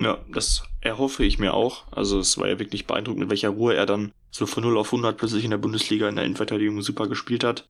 [0.00, 1.84] Ja, das erhoffe ich mir auch.
[1.92, 4.88] Also es war ja wirklich beeindruckend, mit welcher Ruhe er dann so von 0 auf
[4.88, 7.68] 100 plötzlich in der Bundesliga in der Innenverteidigung super gespielt hat.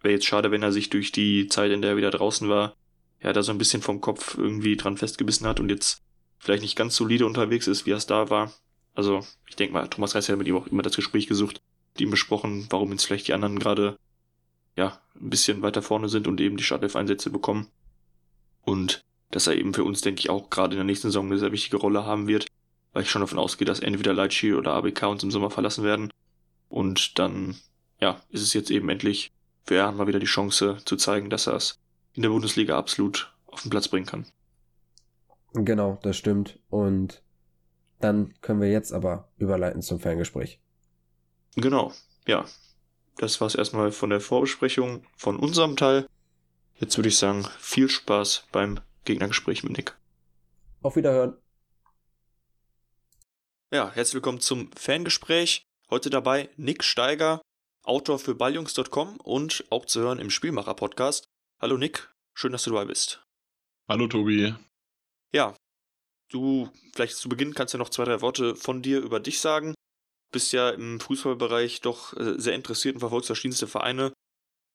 [0.00, 2.74] Wäre jetzt schade, wenn er sich durch die Zeit, in der er wieder draußen war,
[3.20, 6.02] ja, da so ein bisschen vom Kopf irgendwie dran festgebissen hat und jetzt
[6.38, 8.52] vielleicht nicht ganz solide unterwegs ist, wie er es da war.
[8.94, 11.60] Also, ich denke mal, Thomas Reis hat mit ihm auch immer das Gespräch gesucht,
[11.94, 13.96] mit ihm besprochen, warum jetzt vielleicht die anderen gerade,
[14.76, 17.68] ja, ein bisschen weiter vorne sind und eben die Startelf-Einsätze bekommen.
[18.62, 21.38] Und dass er eben für uns, denke ich, auch gerade in der nächsten Saison eine
[21.38, 22.46] sehr wichtige Rolle haben wird,
[22.92, 26.10] weil ich schon davon ausgehe, dass entweder Leitchi oder ABK uns im Sommer verlassen werden.
[26.68, 27.56] Und dann,
[28.00, 29.30] ja, ist es jetzt eben endlich
[29.64, 31.78] für Erhan mal wieder die Chance zu zeigen, dass er es
[32.14, 34.26] in der Bundesliga absolut auf den Platz bringen kann.
[35.54, 36.58] Genau, das stimmt.
[36.68, 37.22] Und
[38.00, 40.60] dann können wir jetzt aber überleiten zum Ferngespräch.
[41.56, 41.92] Genau,
[42.26, 42.44] ja.
[43.16, 46.06] Das war's erstmal von der Vorbesprechung von unserem Teil.
[46.76, 49.98] Jetzt würde ich sagen, viel Spaß beim Gegnergespräch mit Nick.
[50.82, 51.36] Auf Wiederhören.
[53.72, 55.66] Ja, herzlich willkommen zum Fangespräch.
[55.90, 57.42] Heute dabei Nick Steiger,
[57.82, 61.26] Autor für balljungs.com und auch zu hören im Spielmacher-Podcast.
[61.60, 63.26] Hallo Nick, schön, dass du dabei bist.
[63.88, 64.54] Hallo Tobi.
[65.34, 65.54] Ja,
[66.30, 69.74] du vielleicht zu Beginn kannst ja noch zwei, drei Worte von dir über dich sagen.
[70.32, 74.12] Bist ja im Fußballbereich doch äh, sehr interessiert und verfolgst verschiedenste Vereine.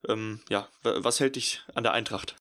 [0.07, 2.35] Ähm, ja, was hält dich an der Eintracht?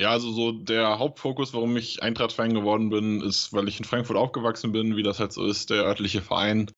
[0.00, 4.16] Ja, also so der Hauptfokus, warum ich Eintracht-Fan geworden bin, ist, weil ich in Frankfurt
[4.16, 6.70] aufgewachsen bin, wie das halt so ist, der örtliche Verein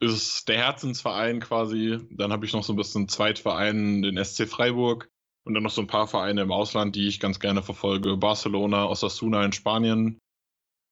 [0.00, 1.98] ist der Herzensverein quasi.
[2.10, 5.08] Dann habe ich noch so ein bisschen Zweitverein, den SC Freiburg.
[5.44, 8.16] Und dann noch so ein paar Vereine im Ausland, die ich ganz gerne verfolge.
[8.16, 10.18] Barcelona, Osasuna in Spanien,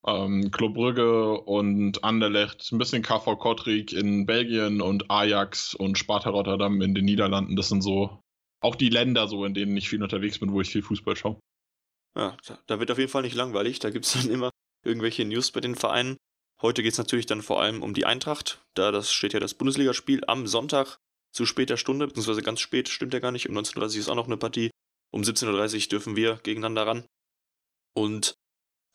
[0.07, 6.31] ähm, Club Brügge und Anderlecht, ein bisschen KV Kortrijk in Belgien und Ajax und Sparta
[6.31, 7.57] Rotterdam in den Niederlanden.
[7.57, 8.21] Das sind so
[8.61, 11.41] auch die Länder, so in denen ich viel unterwegs bin, wo ich viel Fußball schaue.
[12.17, 12.37] Ja,
[12.67, 13.79] da wird auf jeden Fall nicht langweilig.
[13.79, 14.51] Da gibt es dann immer
[14.85, 16.17] irgendwelche News bei den Vereinen.
[16.61, 18.65] Heute geht es natürlich dann vor allem um die Eintracht.
[18.75, 20.99] Da das steht ja das Bundesligaspiel am Sonntag
[21.33, 23.49] zu später Stunde, beziehungsweise ganz spät, stimmt ja gar nicht.
[23.49, 24.71] Um 19.30 Uhr ist auch noch eine Partie.
[25.13, 27.07] Um 17.30 Uhr dürfen wir gegeneinander ran.
[27.95, 28.35] Und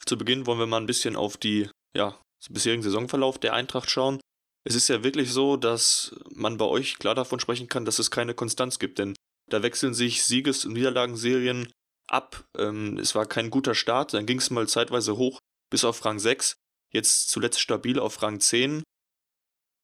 [0.06, 2.20] zu Beginn wollen wir mal ein bisschen auf die, ja,
[2.50, 4.20] bisherigen Saisonverlauf der Eintracht schauen.
[4.64, 8.12] Es ist ja wirklich so, dass man bei euch klar davon sprechen kann, dass es
[8.12, 9.16] keine Konstanz gibt, denn
[9.50, 11.72] da wechseln sich Sieges- und Niederlagenserien
[12.08, 12.44] ab.
[12.58, 16.20] Ähm, es war kein guter Start, dann ging es mal zeitweise hoch bis auf Rang
[16.20, 16.58] 6,
[16.92, 18.84] jetzt zuletzt stabil auf Rang 10.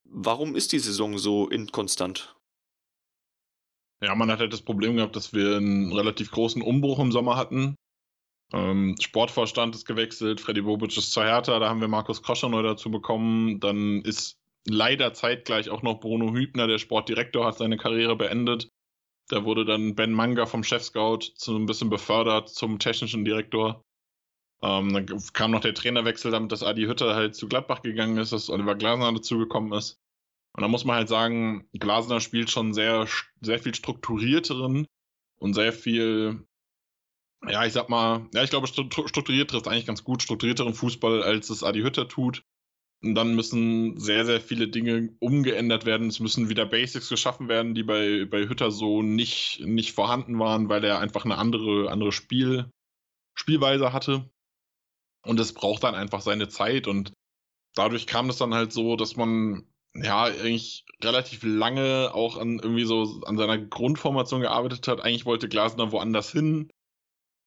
[0.05, 2.35] Warum ist die Saison so inkonstant?
[4.03, 7.37] Ja, man hat halt das Problem gehabt, dass wir einen relativ großen Umbruch im Sommer
[7.37, 7.75] hatten.
[8.51, 12.63] Ähm, Sportvorstand ist gewechselt, Freddy Bobic ist zur Hertha, da haben wir Markus Kroscher neu
[12.63, 13.61] dazu bekommen.
[13.61, 14.35] Dann ist
[14.67, 18.69] leider zeitgleich auch noch Bruno Hübner, der Sportdirektor, hat seine Karriere beendet.
[19.29, 23.85] Da wurde dann Ben Manga vom Chef-Scout so ein bisschen befördert zum technischen Direktor.
[24.61, 28.33] Ähm, dann kam noch der Trainerwechsel, damit dass Adi Hütter halt zu Gladbach gegangen ist,
[28.33, 30.02] dass Oliver Glasner dazugekommen ist.
[30.55, 33.07] Und da muss man halt sagen, Glasner spielt schon sehr,
[33.41, 34.87] sehr viel strukturierteren
[35.39, 36.45] und sehr viel,
[37.47, 41.49] ja, ich sag mal, ja, ich glaube, strukturiert trifft eigentlich ganz gut, strukturierteren Fußball, als
[41.49, 42.43] es Adi Hütter tut.
[43.01, 46.07] Und dann müssen sehr, sehr viele Dinge umgeändert werden.
[46.07, 50.69] Es müssen wieder Basics geschaffen werden, die bei, bei Hütter so nicht, nicht vorhanden waren,
[50.69, 52.71] weil er einfach eine andere, andere Spiel,
[53.33, 54.29] Spielweise hatte.
[55.25, 56.87] Und es braucht dann einfach seine Zeit.
[56.87, 57.11] Und
[57.75, 62.85] dadurch kam es dann halt so, dass man ja eigentlich relativ lange auch an irgendwie
[62.85, 65.01] so an seiner Grundformation gearbeitet hat.
[65.01, 66.69] Eigentlich wollte Glasner woanders hin.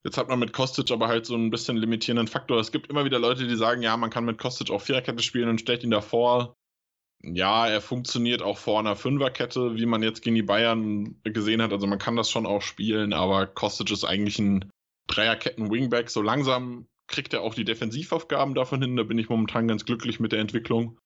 [0.05, 2.61] Jetzt hat man mit Kostic aber halt so ein bisschen limitierenden Faktor.
[2.61, 5.49] Es gibt immer wieder Leute, die sagen, ja, man kann mit Kostic auch Viererkette spielen
[5.49, 6.55] und stellt ihn davor.
[7.23, 11.73] Ja, er funktioniert auch vor einer Fünferkette, wie man jetzt gegen die Bayern gesehen hat.
[11.73, 14.71] Also man kann das schon auch spielen, aber Kostic ist eigentlich ein
[15.09, 16.11] Dreierketten-Wingback.
[16.11, 18.97] So langsam kriegt er auch die Defensivaufgaben davon hin.
[18.97, 20.99] Da bin ich momentan ganz glücklich mit der Entwicklung.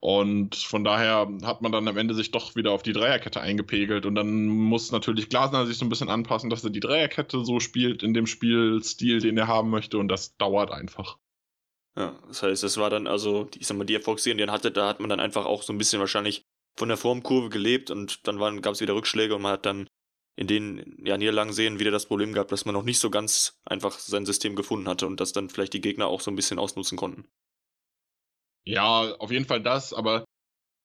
[0.00, 4.06] Und von daher hat man dann am Ende sich doch wieder auf die Dreierkette eingepegelt.
[4.06, 7.60] Und dann muss natürlich Glasner sich so ein bisschen anpassen, dass er die Dreierkette so
[7.60, 9.98] spielt in dem Spielstil, den er haben möchte.
[9.98, 11.18] Und das dauert einfach.
[11.96, 14.70] Ja, das heißt, es war dann also, ich sag mal, die Erfolgsserien, die er hatte,
[14.70, 16.44] da hat man dann einfach auch so ein bisschen wahrscheinlich
[16.78, 19.88] von der Formkurve gelebt und dann gab es wieder Rückschläge und man hat dann
[20.36, 23.58] in den ja, Niederlagen sehen wieder das Problem gehabt, dass man noch nicht so ganz
[23.64, 26.58] einfach sein System gefunden hatte und das dann vielleicht die Gegner auch so ein bisschen
[26.58, 27.26] ausnutzen konnten.
[28.66, 30.24] Ja, auf jeden Fall das, aber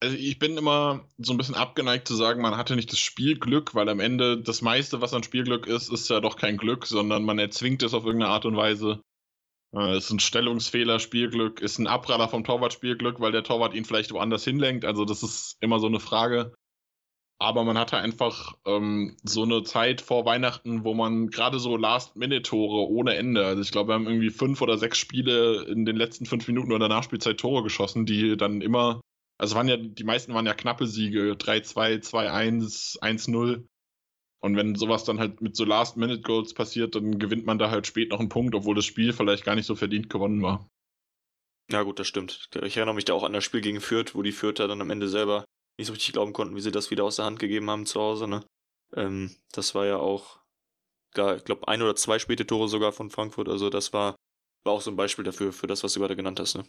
[0.04, 3.76] also ich bin immer so ein bisschen abgeneigt zu sagen, man hatte nicht das Spielglück,
[3.76, 7.24] weil am Ende das meiste, was an Spielglück ist, ist ja doch kein Glück, sondern
[7.24, 9.02] man erzwingt es auf irgendeine Art und Weise.
[9.76, 13.86] Äh, ist ein Stellungsfehler, Spielglück, ist ein Abpraller vom Torwart Spielglück, weil der Torwart ihn
[13.86, 14.86] vielleicht woanders hinlenkt.
[14.86, 16.54] Also das ist immer so eine Frage.
[17.42, 22.88] Aber man hatte einfach ähm, so eine Zeit vor Weihnachten, wo man gerade so Last-Minute-Tore
[22.88, 23.44] ohne Ende.
[23.44, 26.72] Also ich glaube, wir haben irgendwie fünf oder sechs Spiele in den letzten fünf Minuten
[26.72, 29.02] oder Nachspielzeit Tore geschossen, die dann immer,
[29.40, 33.66] also waren ja, die meisten waren ja knappe Siege, 3-2, 2-1, 1-0.
[34.44, 38.12] Und wenn sowas dann halt mit so Last-Minute-Goals passiert, dann gewinnt man da halt spät
[38.12, 40.70] noch einen Punkt, obwohl das Spiel vielleicht gar nicht so verdient gewonnen war.
[41.72, 42.50] Ja, gut, das stimmt.
[42.62, 44.92] Ich erinnere mich da auch an das Spiel gegen Fürth, wo die Fürther dann am
[44.92, 45.44] Ende selber
[45.82, 48.00] nicht so richtig glauben konnten, wie sie das wieder aus der Hand gegeben haben zu
[48.00, 48.28] Hause.
[48.28, 48.46] Ne?
[48.96, 50.40] Ähm, das war ja auch,
[51.14, 53.50] da, ich glaube, ein oder zwei späte Tore sogar von Frankfurt.
[53.50, 54.16] Also das war,
[54.64, 56.56] war auch so ein Beispiel dafür, für das, was du gerade genannt hast.
[56.56, 56.66] Ne?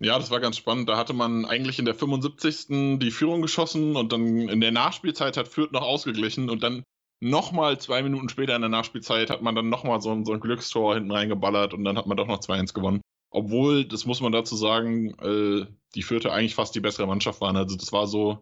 [0.00, 0.88] Ja, das war ganz spannend.
[0.88, 2.98] Da hatte man eigentlich in der 75.
[2.98, 6.82] die Führung geschossen und dann in der Nachspielzeit hat Fürth noch ausgeglichen und dann
[7.20, 10.40] nochmal zwei Minuten später in der Nachspielzeit hat man dann nochmal so, ein, so ein
[10.40, 13.00] Glückstor hinten reingeballert und dann hat man doch noch 2-1 gewonnen.
[13.32, 17.56] Obwohl, das muss man dazu sagen, äh, die Fürther eigentlich fast die bessere Mannschaft waren.
[17.56, 18.40] Also das war so,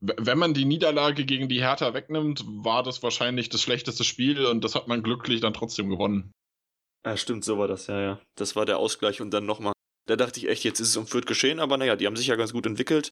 [0.00, 4.62] wenn man die Niederlage gegen die Hertha wegnimmt, war das wahrscheinlich das schlechteste Spiel und
[4.62, 6.32] das hat man glücklich dann trotzdem gewonnen.
[7.04, 8.20] Ja, stimmt, so war das, ja, ja.
[8.36, 9.72] Das war der Ausgleich und dann nochmal.
[10.06, 12.26] Da dachte ich echt, jetzt ist es um Fürth geschehen, aber naja, die haben sich
[12.26, 13.10] ja ganz gut entwickelt.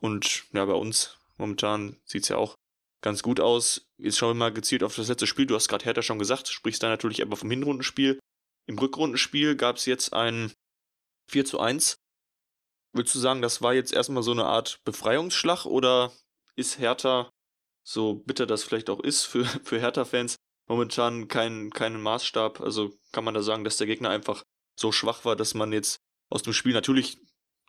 [0.00, 2.54] Und ja, bei uns momentan sieht es ja auch
[3.02, 3.86] ganz gut aus.
[3.98, 5.46] Jetzt schauen wir mal gezielt auf das letzte Spiel.
[5.46, 8.20] Du hast gerade Hertha schon gesagt, sprichst da natürlich aber vom Hinrundenspiel.
[8.66, 10.52] Im Rückrundenspiel gab es jetzt ein
[11.30, 11.96] 4 zu 1.
[12.92, 16.12] Würdest du sagen, das war jetzt erstmal so eine Art Befreiungsschlag oder
[16.56, 17.30] ist Hertha,
[17.82, 20.36] so bitter das vielleicht auch ist für, für Hertha-Fans,
[20.68, 22.60] momentan kein, kein Maßstab?
[22.60, 24.42] Also kann man da sagen, dass der Gegner einfach
[24.78, 25.98] so schwach war, dass man jetzt
[26.30, 27.18] aus dem Spiel natürlich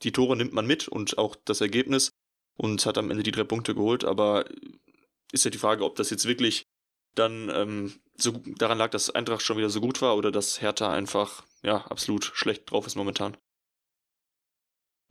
[0.03, 2.12] die Tore nimmt man mit und auch das Ergebnis
[2.58, 4.45] und hat am Ende die drei Punkte geholt, aber
[5.31, 6.65] ist ja die Frage, ob das jetzt wirklich
[7.15, 10.91] dann ähm, so daran lag, dass Eintracht schon wieder so gut war oder dass Hertha
[10.91, 13.38] einfach ja absolut schlecht drauf ist momentan.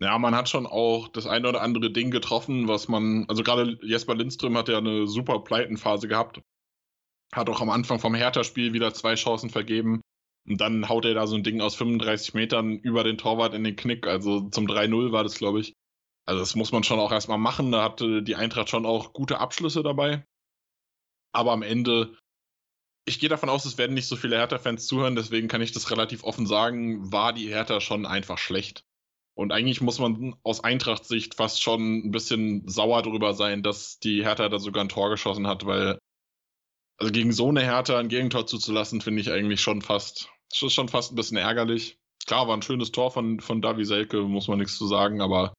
[0.00, 3.78] Ja, man hat schon auch das eine oder andere Ding getroffen, was man, also gerade
[3.82, 6.40] Jesper Lindström hat ja eine super Pleitenphase gehabt.
[7.32, 10.00] Hat auch am Anfang vom Hertha-Spiel wieder zwei Chancen vergeben.
[10.46, 13.64] Und dann haut er da so ein Ding aus 35 Metern über den Torwart in
[13.64, 14.06] den Knick.
[14.06, 15.74] Also zum 3-0 war das, glaube ich.
[16.26, 17.72] Also das muss man schon auch erstmal machen.
[17.72, 20.24] Da hatte die Eintracht schon auch gute Abschlüsse dabei.
[21.34, 22.16] Aber am Ende,
[23.06, 25.90] ich gehe davon aus, es werden nicht so viele Hertha-Fans zuhören, deswegen kann ich das
[25.90, 28.84] relativ offen sagen, war die Hertha schon einfach schlecht.
[29.36, 34.22] Und eigentlich muss man aus Eintracht-Sicht fast schon ein bisschen sauer darüber sein, dass die
[34.22, 35.98] Hertha da sogar ein Tor geschossen hat, weil
[36.96, 41.12] also gegen so eine Hertha ein Gegentor zuzulassen, finde ich eigentlich schon fast, schon fast
[41.12, 41.98] ein bisschen ärgerlich.
[42.26, 45.52] Klar, war ein schönes Tor von, von Davi Selke, muss man nichts zu sagen, aber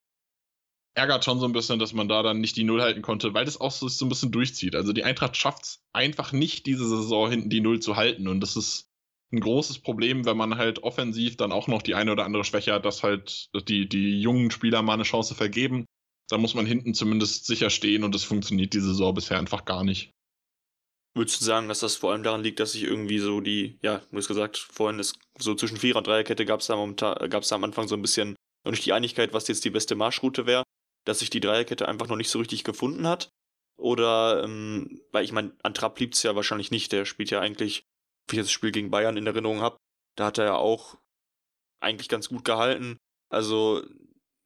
[0.96, 3.46] ärgert schon so ein bisschen, dass man da dann nicht die Null halten konnte, weil
[3.46, 4.76] das auch so, so ein bisschen durchzieht.
[4.76, 8.28] Also die Eintracht schafft es einfach nicht, diese Saison hinten die Null zu halten.
[8.28, 8.88] Und das ist
[9.34, 12.74] ein großes Problem, wenn man halt offensiv dann auch noch die eine oder andere Schwäche
[12.74, 15.86] hat, dass halt die, die jungen Spieler mal eine Chance vergeben.
[16.30, 19.84] Da muss man hinten zumindest sicher stehen und das funktioniert die Saison bisher einfach gar
[19.84, 20.12] nicht.
[21.14, 24.00] Würdest du sagen, dass das vor allem daran liegt, dass sich irgendwie so die, ja,
[24.12, 27.64] du hast gesagt, vorhin ist so zwischen Vierer- und Dreierkette gab es da da am
[27.64, 30.64] Anfang so ein bisschen noch nicht die Einigkeit, was jetzt die beste Marschroute wäre
[31.06, 33.30] dass sich die Dreierkette einfach noch nicht so richtig gefunden hat?
[33.78, 36.92] Oder, ähm, weil ich meine, an Trapp liegt es ja wahrscheinlich nicht.
[36.92, 37.86] Der spielt ja eigentlich,
[38.30, 39.78] wie ich das Spiel gegen Bayern in Erinnerung habe,
[40.16, 40.98] da hat er ja auch
[41.82, 42.98] eigentlich ganz gut gehalten.
[43.30, 43.84] Also,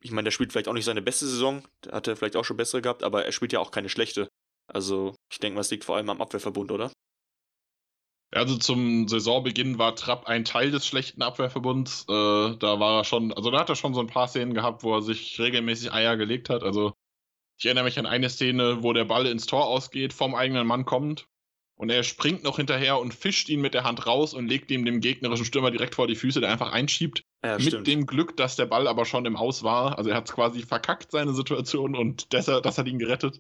[0.02, 2.46] ich meine, der spielt vielleicht auch nicht seine beste Saison, da hat er vielleicht auch
[2.46, 4.28] schon bessere gehabt, aber er spielt ja auch keine schlechte.
[4.68, 6.92] Also, ich denke mal, es liegt vor allem am Abwehrverbund, oder?
[8.32, 12.04] Also zum Saisonbeginn war Trapp ein Teil des schlechten Abwehrverbunds.
[12.04, 14.84] Äh, da war er schon, also da hat er schon so ein paar Szenen gehabt,
[14.84, 16.64] wo er sich regelmäßig Eier gelegt hat.
[16.64, 16.94] Also
[17.58, 20.86] ich erinnere mich an eine Szene, wo der Ball ins Tor ausgeht, vom eigenen Mann
[20.86, 21.28] kommt
[21.80, 24.84] und er springt noch hinterher und fischt ihn mit der Hand raus und legt ihm
[24.84, 27.24] dem gegnerischen Stürmer direkt vor die Füße, der einfach einschiebt.
[27.42, 27.88] Ja, mit stimmt.
[27.88, 29.98] dem Glück, dass der Ball aber schon im Aus war.
[29.98, 33.40] Also er hat es quasi verkackt, seine Situation, und deshalb, das hat ihn gerettet.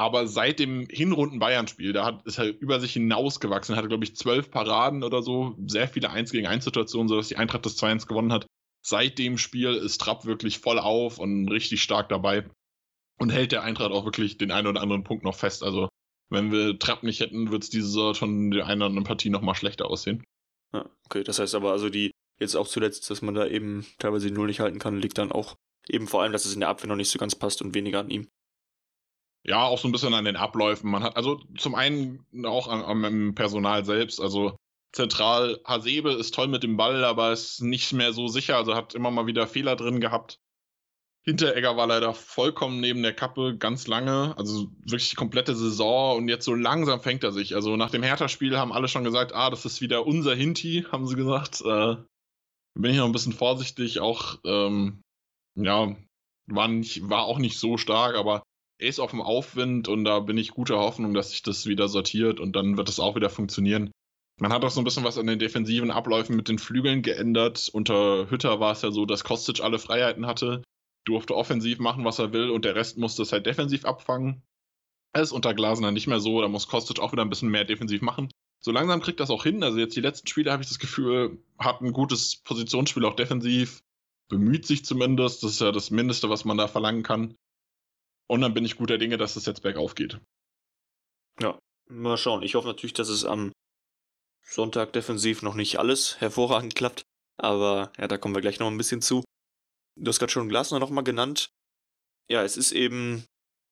[0.00, 4.14] Aber seit dem Hinrunden Bayern-Spiel, da hat, ist er über sich hinausgewachsen, hatte, glaube ich,
[4.14, 8.06] zwölf Paraden oder so, sehr viele 1 gegen 1 Situationen, sodass die Eintracht das 2-1
[8.06, 8.46] gewonnen hat.
[8.80, 12.48] Seit dem Spiel ist Trapp wirklich voll auf und richtig stark dabei
[13.18, 15.64] und hält der Eintracht auch wirklich den einen oder anderen Punkt noch fest.
[15.64, 15.88] Also,
[16.30, 19.30] wenn wir Trapp nicht hätten, wird es diese Saison schon der einen oder anderen Partie
[19.30, 20.22] nochmal schlechter aussehen.
[20.72, 24.28] Ja, okay, das heißt aber also die, jetzt auch zuletzt, dass man da eben teilweise
[24.28, 25.56] die Null nicht halten kann, liegt dann auch
[25.88, 27.98] eben vor allem, dass es in der Abwehr noch nicht so ganz passt und weniger
[27.98, 28.28] an ihm.
[29.48, 30.90] Ja, auch so ein bisschen an den Abläufen.
[30.90, 34.58] Man hat also zum einen auch am, am Personal selbst, also
[34.92, 38.94] zentral Hasebe ist toll mit dem Ball, aber ist nicht mehr so sicher, also hat
[38.94, 40.38] immer mal wieder Fehler drin gehabt.
[41.24, 46.28] Hinteregger war leider vollkommen neben der Kappe ganz lange, also wirklich die komplette Saison und
[46.28, 47.54] jetzt so langsam fängt er sich.
[47.54, 51.06] Also nach dem Hertha-Spiel haben alle schon gesagt, ah, das ist wieder unser Hinti, haben
[51.06, 51.62] sie gesagt.
[51.62, 51.96] Äh,
[52.74, 55.00] bin ich noch ein bisschen vorsichtig, auch ähm,
[55.54, 55.96] ja,
[56.48, 58.42] war, nicht, war auch nicht so stark, aber er
[58.78, 62.40] ist auf dem Aufwind und da bin ich guter Hoffnung, dass sich das wieder sortiert
[62.40, 63.90] und dann wird es auch wieder funktionieren.
[64.40, 67.68] Man hat auch so ein bisschen was an den defensiven Abläufen mit den Flügeln geändert.
[67.72, 70.62] Unter Hütter war es ja so, dass Kostic alle Freiheiten hatte,
[71.04, 74.42] durfte offensiv machen, was er will und der Rest musste es halt defensiv abfangen.
[75.12, 77.64] Das ist unter Glasner nicht mehr so, da muss Kostic auch wieder ein bisschen mehr
[77.64, 78.30] defensiv machen.
[78.60, 79.62] So langsam kriegt das auch hin.
[79.62, 83.82] Also jetzt die letzten Spiele habe ich das Gefühl, hat ein gutes Positionsspiel auch defensiv,
[84.28, 85.42] bemüht sich zumindest.
[85.42, 87.34] Das ist ja das Mindeste, was man da verlangen kann.
[88.28, 90.20] Und dann bin ich guter Dinge, dass es jetzt bergauf geht.
[91.40, 92.42] Ja, mal schauen.
[92.42, 93.52] Ich hoffe natürlich, dass es am
[94.42, 97.02] Sonntag defensiv noch nicht alles hervorragend klappt.
[97.36, 99.24] Aber ja, da kommen wir gleich noch ein bisschen zu.
[99.96, 101.50] Du hast gerade schon Glasner nochmal genannt.
[102.28, 103.24] Ja, es ist eben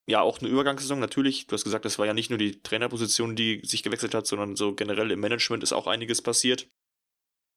[0.08, 0.98] ja auch eine Übergangssaison.
[0.98, 4.26] Natürlich, du hast gesagt, das war ja nicht nur die Trainerposition, die sich gewechselt hat,
[4.26, 6.68] sondern so generell im Management ist auch einiges passiert.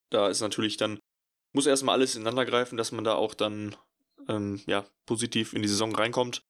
[0.10, 1.00] Da ist natürlich dann,
[1.54, 3.76] muss erstmal alles ineinander greifen, dass man da auch dann
[4.28, 6.42] ähm, ja, positiv in die Saison reinkommt.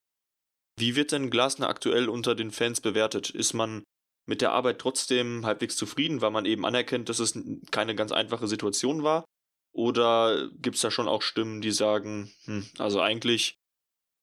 [0.80, 3.30] Wie wird denn Glasner aktuell unter den Fans bewertet?
[3.30, 3.84] Ist man
[4.26, 7.38] mit der Arbeit trotzdem halbwegs zufrieden, weil man eben anerkennt, dass es
[7.72, 9.26] keine ganz einfache Situation war?
[9.74, 13.56] Oder gibt es da schon auch Stimmen, die sagen, hm, also eigentlich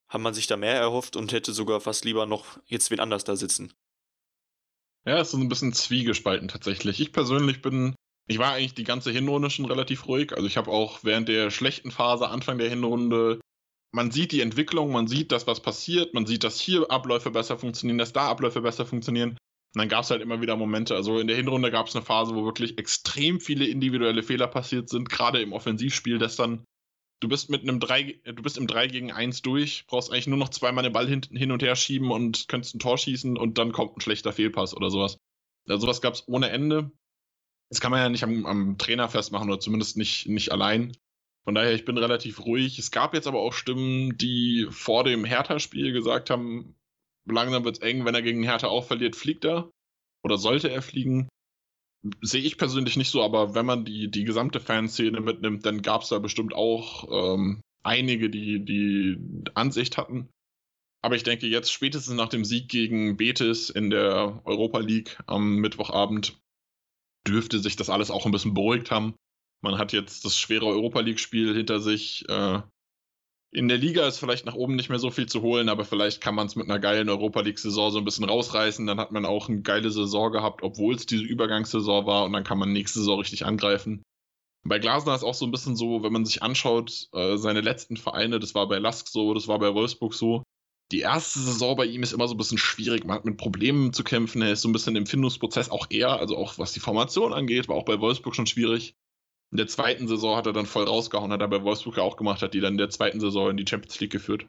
[0.09, 3.25] haben man sich da mehr erhofft und hätte sogar fast lieber noch jetzt wen anders
[3.25, 3.73] da sitzen?
[5.05, 7.01] Ja, es ist ein bisschen zwiegespalten tatsächlich.
[7.01, 7.95] Ich persönlich bin,
[8.29, 10.33] ich war eigentlich die ganze Hinrunde schon relativ ruhig.
[10.33, 13.41] Also ich habe auch während der schlechten Phase, Anfang der Hinrunde,
[13.97, 17.59] man sieht die Entwicklung, man sieht das, was passiert, man sieht, dass hier Abläufe besser
[17.59, 19.31] funktionieren, dass da Abläufe besser funktionieren.
[19.31, 19.39] Und
[19.81, 20.95] dann gab es halt immer wieder Momente.
[20.95, 24.91] Also in der Hinrunde gab es eine Phase, wo wirklich extrem viele individuelle Fehler passiert
[24.91, 26.63] sind, gerade im Offensivspiel, dass dann
[27.21, 30.37] du bist mit einem 3, du bist im 3 gegen 1 durch, brauchst eigentlich nur
[30.37, 33.57] noch zweimal den Ball hin, hin und her schieben und könntest ein Tor schießen und
[33.57, 35.17] dann kommt ein schlechter Fehlpass oder sowas.
[35.67, 36.91] Also sowas gab es ohne Ende.
[37.71, 40.95] Das kann man ja nicht am, am Trainer festmachen oder zumindest nicht, nicht allein.
[41.47, 42.77] Von daher, ich bin relativ ruhig.
[42.79, 46.75] Es gab jetzt aber auch Stimmen, die vor dem Hertha-Spiel gesagt haben,
[47.25, 49.71] langsam wird es eng, wenn er gegen Hertha auch verliert, fliegt er.
[50.25, 51.29] Oder sollte er fliegen?
[52.21, 56.03] Sehe ich persönlich nicht so, aber wenn man die, die gesamte Fanszene mitnimmt, dann gab
[56.03, 59.17] es da bestimmt auch ähm, einige, die die
[59.55, 60.29] Ansicht hatten.
[61.01, 65.57] Aber ich denke, jetzt spätestens nach dem Sieg gegen Betis in der Europa League am
[65.57, 66.37] Mittwochabend
[67.29, 69.15] dürfte sich das alles auch ein bisschen beruhigt haben.
[69.63, 72.25] Man hat jetzt das schwere Europa League-Spiel hinter sich.
[72.29, 72.61] Äh,
[73.53, 76.21] in der Liga ist vielleicht nach oben nicht mehr so viel zu holen, aber vielleicht
[76.21, 78.87] kann man es mit einer geilen Europa League-Saison so ein bisschen rausreißen.
[78.87, 82.45] Dann hat man auch eine geile Saison gehabt, obwohl es diese Übergangssaison war und dann
[82.45, 84.03] kann man nächste Saison richtig angreifen.
[84.65, 87.97] Bei Glasner ist auch so ein bisschen so, wenn man sich anschaut, äh, seine letzten
[87.97, 90.43] Vereine, das war bei Lask so, das war bei Wolfsburg so.
[90.93, 93.05] Die erste Saison bei ihm ist immer so ein bisschen schwierig.
[93.05, 94.43] Man hat mit Problemen zu kämpfen.
[94.43, 97.69] Er ist so ein bisschen im Findungsprozess auch eher, also auch was die Formation angeht,
[97.69, 98.95] war auch bei Wolfsburg schon schwierig.
[99.53, 102.17] In der zweiten Saison hat er dann voll rausgehauen, hat er bei Wolfsburg ja auch
[102.17, 104.47] gemacht, hat die dann in der zweiten Saison in die Champions League geführt.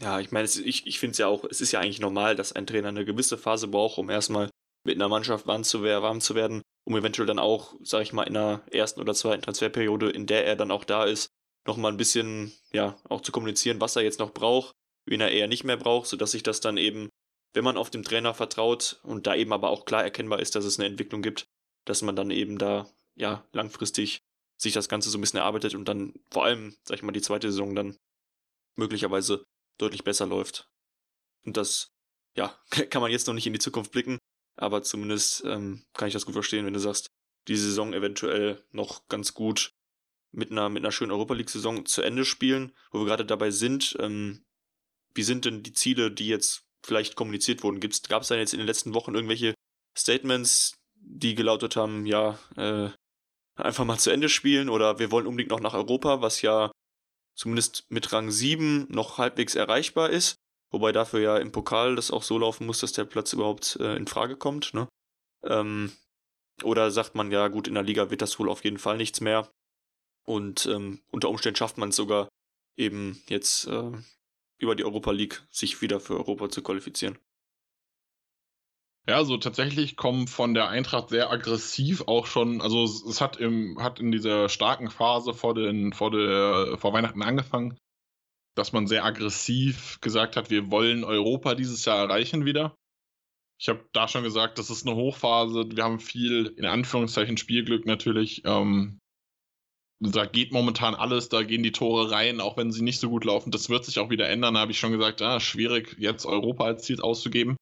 [0.00, 2.52] Ja, ich meine, ich, ich finde es ja auch, es ist ja eigentlich normal, dass
[2.52, 4.50] ein Trainer eine gewisse Phase braucht, um erstmal
[4.84, 8.22] mit einer Mannschaft warm zu, warm zu werden, um eventuell dann auch, sag ich mal,
[8.22, 11.28] in der ersten oder zweiten Transferperiode, in der er dann auch da ist,
[11.66, 14.72] nochmal ein bisschen, ja, auch zu kommunizieren, was er jetzt noch braucht,
[15.04, 17.08] wen er eher nicht mehr braucht, sodass sich das dann eben,
[17.54, 20.64] wenn man auf dem Trainer vertraut und da eben aber auch klar erkennbar ist, dass
[20.64, 21.46] es eine Entwicklung gibt,
[21.84, 22.88] dass man dann eben da
[23.18, 24.20] ja, langfristig
[24.56, 27.20] sich das Ganze so ein bisschen erarbeitet und dann vor allem, sag ich mal, die
[27.20, 27.96] zweite Saison dann
[28.76, 29.44] möglicherweise
[29.78, 30.68] deutlich besser läuft.
[31.44, 31.90] Und das,
[32.34, 32.58] ja,
[32.90, 34.18] kann man jetzt noch nicht in die Zukunft blicken,
[34.56, 37.08] aber zumindest ähm, kann ich das gut verstehen, wenn du sagst,
[37.46, 39.72] die Saison eventuell noch ganz gut
[40.32, 43.96] mit einer, mit einer schönen Europa League-Saison zu Ende spielen, wo wir gerade dabei sind.
[43.98, 44.44] Ähm,
[45.14, 47.80] wie sind denn die Ziele, die jetzt vielleicht kommuniziert wurden?
[47.80, 49.54] Gab es da jetzt in den letzten Wochen irgendwelche
[49.96, 52.90] Statements, die gelautet haben, ja, äh,
[53.58, 56.70] einfach mal zu Ende spielen oder wir wollen unbedingt noch nach Europa, was ja
[57.34, 60.36] zumindest mit Rang 7 noch halbwegs erreichbar ist.
[60.70, 63.96] Wobei dafür ja im Pokal das auch so laufen muss, dass der Platz überhaupt äh,
[63.96, 64.74] in Frage kommt.
[64.74, 64.88] Ne?
[65.44, 65.92] Ähm,
[66.62, 69.20] oder sagt man, ja gut, in der Liga wird das wohl auf jeden Fall nichts
[69.20, 69.48] mehr.
[70.24, 72.28] Und ähm, unter Umständen schafft man es sogar
[72.76, 73.92] eben jetzt äh,
[74.58, 77.18] über die Europa League sich wieder für Europa zu qualifizieren.
[79.08, 83.82] Ja, so tatsächlich kommen von der Eintracht sehr aggressiv auch schon, also es hat im,
[83.82, 87.78] hat in dieser starken Phase vor den, vor der, vor Weihnachten angefangen,
[88.54, 92.74] dass man sehr aggressiv gesagt hat, wir wollen Europa dieses Jahr erreichen wieder.
[93.58, 95.64] Ich habe da schon gesagt, das ist eine Hochphase.
[95.74, 98.42] Wir haben viel, in Anführungszeichen, Spielglück natürlich.
[98.44, 98.98] Ähm,
[100.00, 103.24] da geht momentan alles, da gehen die Tore rein, auch wenn sie nicht so gut
[103.24, 103.52] laufen.
[103.52, 104.58] Das wird sich auch wieder ändern.
[104.58, 107.56] Habe ich schon gesagt, ah, schwierig, jetzt Europa als Ziel auszugeben.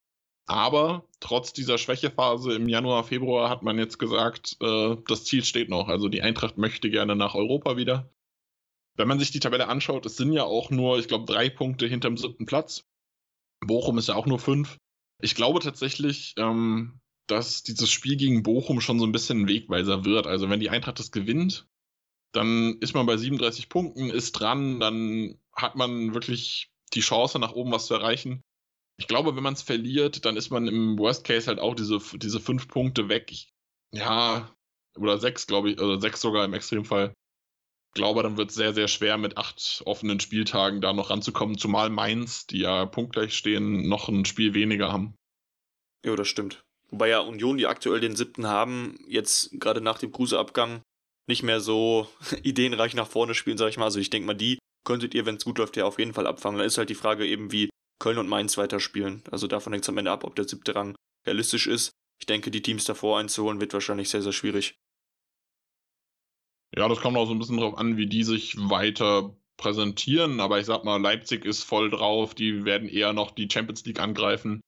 [0.46, 5.68] Aber trotz dieser Schwächephase im Januar, Februar hat man jetzt gesagt, äh, das Ziel steht
[5.68, 5.88] noch.
[5.88, 8.08] Also die Eintracht möchte gerne nach Europa wieder.
[8.96, 11.86] Wenn man sich die Tabelle anschaut, es sind ja auch nur, ich glaube, drei Punkte
[11.86, 12.84] hinterm siebten Platz.
[13.60, 14.78] Bochum ist ja auch nur fünf.
[15.20, 20.04] Ich glaube tatsächlich, ähm, dass dieses Spiel gegen Bochum schon so ein bisschen ein Wegweiser
[20.04, 20.26] wird.
[20.26, 21.66] Also wenn die Eintracht das gewinnt,
[22.32, 27.52] dann ist man bei 37 Punkten, ist dran, dann hat man wirklich die Chance, nach
[27.52, 28.42] oben was zu erreichen.
[28.98, 32.00] Ich glaube, wenn man es verliert, dann ist man im Worst Case halt auch diese,
[32.14, 33.30] diese fünf Punkte weg.
[33.30, 33.50] Ich,
[33.92, 34.50] ja,
[34.96, 37.12] oder sechs, glaube ich, oder sechs sogar im Extremfall.
[37.88, 41.58] Ich glaube, dann wird es sehr, sehr schwer, mit acht offenen Spieltagen da noch ranzukommen,
[41.58, 45.14] zumal Mainz, die ja punktgleich stehen, noch ein Spiel weniger haben.
[46.04, 46.62] Ja, das stimmt.
[46.90, 50.82] Wobei ja Union, die aktuell den siebten haben, jetzt gerade nach dem Kruse-Abgang
[51.28, 52.08] nicht mehr so
[52.42, 53.86] ideenreich nach vorne spielen, sag ich mal.
[53.86, 56.26] Also ich denke mal, die könntet ihr, wenn es gut läuft, ja auf jeden Fall
[56.26, 56.58] abfangen.
[56.58, 57.68] Dann ist halt die Frage eben, wie
[57.98, 59.22] Köln und Mainz weiterspielen.
[59.30, 60.94] Also davon hängt es am Ende ab, ob der siebte Rang
[61.26, 61.90] realistisch ist.
[62.18, 64.76] Ich denke, die Teams davor einzuholen, wird wahrscheinlich sehr, sehr schwierig.
[66.74, 70.40] Ja, das kommt auch so ein bisschen darauf an, wie die sich weiter präsentieren.
[70.40, 72.34] Aber ich sag mal, Leipzig ist voll drauf.
[72.34, 74.60] Die werden eher noch die Champions League angreifen.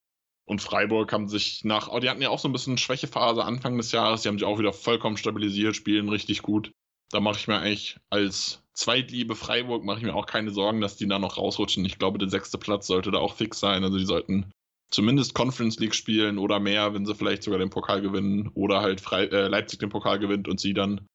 [0.46, 3.76] Und Freiburg haben sich nach, oh, die hatten ja auch so ein bisschen Schwächephase Anfang
[3.76, 6.72] des Jahres, die haben sich auch wieder vollkommen stabilisiert, spielen richtig gut.
[7.10, 10.96] Da mache ich mir eigentlich als Zweitliebe Freiburg mache ich mir auch keine Sorgen, dass
[10.96, 11.84] die da noch rausrutschen.
[11.84, 13.82] Ich glaube, der sechste Platz sollte da auch fix sein.
[13.82, 14.52] Also die sollten
[14.88, 19.00] zumindest Conference League spielen oder mehr, wenn sie vielleicht sogar den Pokal gewinnen oder halt
[19.00, 21.08] Fre äh, Leipzig den Pokal gewinnt und sie dann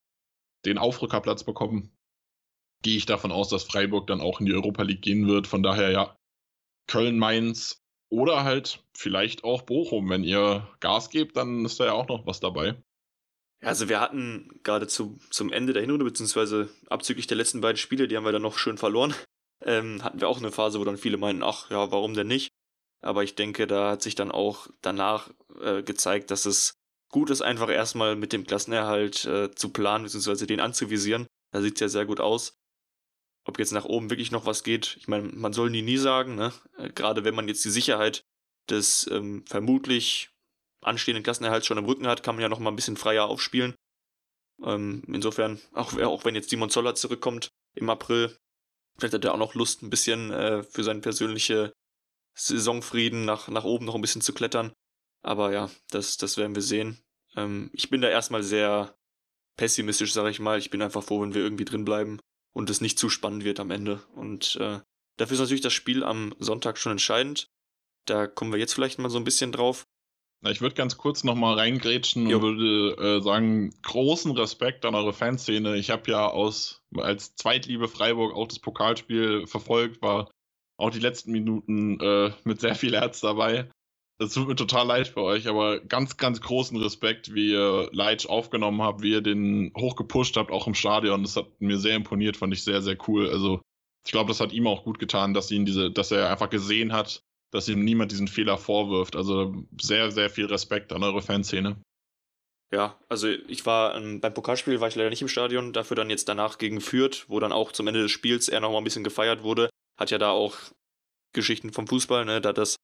[0.65, 1.95] den Aufrückerplatz bekommen.
[2.81, 5.47] Gehe ich davon aus, dass Freiburg dann auch in die Europa League gehen wird.
[5.47, 6.17] Von daher ja,
[6.87, 10.09] Köln, Mainz, oder halt vielleicht auch Bochum.
[10.09, 12.75] Wenn ihr Gas gebt, dann ist da ja auch noch was dabei.
[13.63, 18.07] Also wir hatten gerade zu, zum Ende der Hinrunde, beziehungsweise abzüglich der letzten beiden Spiele,
[18.07, 19.13] die haben wir dann noch schön verloren,
[19.63, 22.49] ähm, hatten wir auch eine Phase, wo dann viele meinten, ach ja, warum denn nicht?
[23.01, 25.29] Aber ich denke, da hat sich dann auch danach
[25.61, 26.73] äh, gezeigt, dass es
[27.09, 31.27] gut ist, einfach erstmal mit dem Klassenerhalt äh, zu planen, beziehungsweise den anzuvisieren.
[31.51, 32.57] Da sieht es ja sehr gut aus
[33.45, 34.95] ob jetzt nach oben wirklich noch was geht.
[34.99, 36.53] Ich meine, man soll nie nie sagen, ne?
[36.77, 38.23] Äh, gerade wenn man jetzt die Sicherheit
[38.69, 40.29] des ähm, vermutlich
[40.85, 43.75] anstehenden Klassenerhalts schon im Rücken hat, kann man ja noch mal ein bisschen freier aufspielen.
[44.63, 48.37] Ähm, insofern, auch, auch wenn jetzt Simon Zoller zurückkommt im April,
[48.97, 51.71] vielleicht hat er auch noch Lust, ein bisschen äh, für seinen persönlichen
[52.35, 54.73] Saisonfrieden nach, nach oben noch ein bisschen zu klettern.
[55.21, 57.01] Aber ja, das, das werden wir sehen.
[57.35, 58.95] Ähm, ich bin da erstmal sehr
[59.57, 60.57] pessimistisch, sage ich mal.
[60.57, 62.19] Ich bin einfach froh, wenn wir irgendwie drin bleiben
[62.53, 64.03] und es nicht zu spannend wird am Ende.
[64.15, 64.79] Und äh,
[65.17, 67.47] dafür ist natürlich das Spiel am Sonntag schon entscheidend.
[68.05, 69.85] Da kommen wir jetzt vielleicht mal so ein bisschen drauf.
[70.49, 72.37] Ich würde ganz kurz nochmal reingrätschen jo.
[72.37, 75.77] und würde äh, sagen, großen Respekt an eure Fanszene.
[75.77, 80.29] Ich habe ja aus als Zweitliebe Freiburg auch das Pokalspiel verfolgt, war
[80.77, 83.69] auch die letzten Minuten äh, mit sehr viel Herz dabei.
[84.19, 88.25] Es tut mir total leid für euch, aber ganz, ganz großen Respekt, wie ihr Leitch
[88.27, 91.23] aufgenommen habt, wie ihr den hochgepusht habt, auch im Stadion.
[91.23, 93.29] Das hat mir sehr imponiert, fand ich sehr, sehr cool.
[93.29, 93.61] Also
[94.05, 96.93] ich glaube, das hat ihm auch gut getan, dass ihn diese, dass er einfach gesehen
[96.93, 97.23] hat,
[97.53, 99.15] dass ihm niemand diesen Fehler vorwirft.
[99.15, 101.77] Also sehr, sehr viel Respekt an eure Fanszene.
[102.73, 106.09] Ja, also ich war ähm, beim Pokalspiel war ich leider nicht im Stadion, dafür dann
[106.09, 109.03] jetzt danach gegen Fürth, wo dann auch zum Ende des Spiels er nochmal ein bisschen
[109.03, 109.69] gefeiert wurde.
[109.99, 110.57] Hat ja da auch
[111.33, 112.75] Geschichten vom Fußball, ne, da das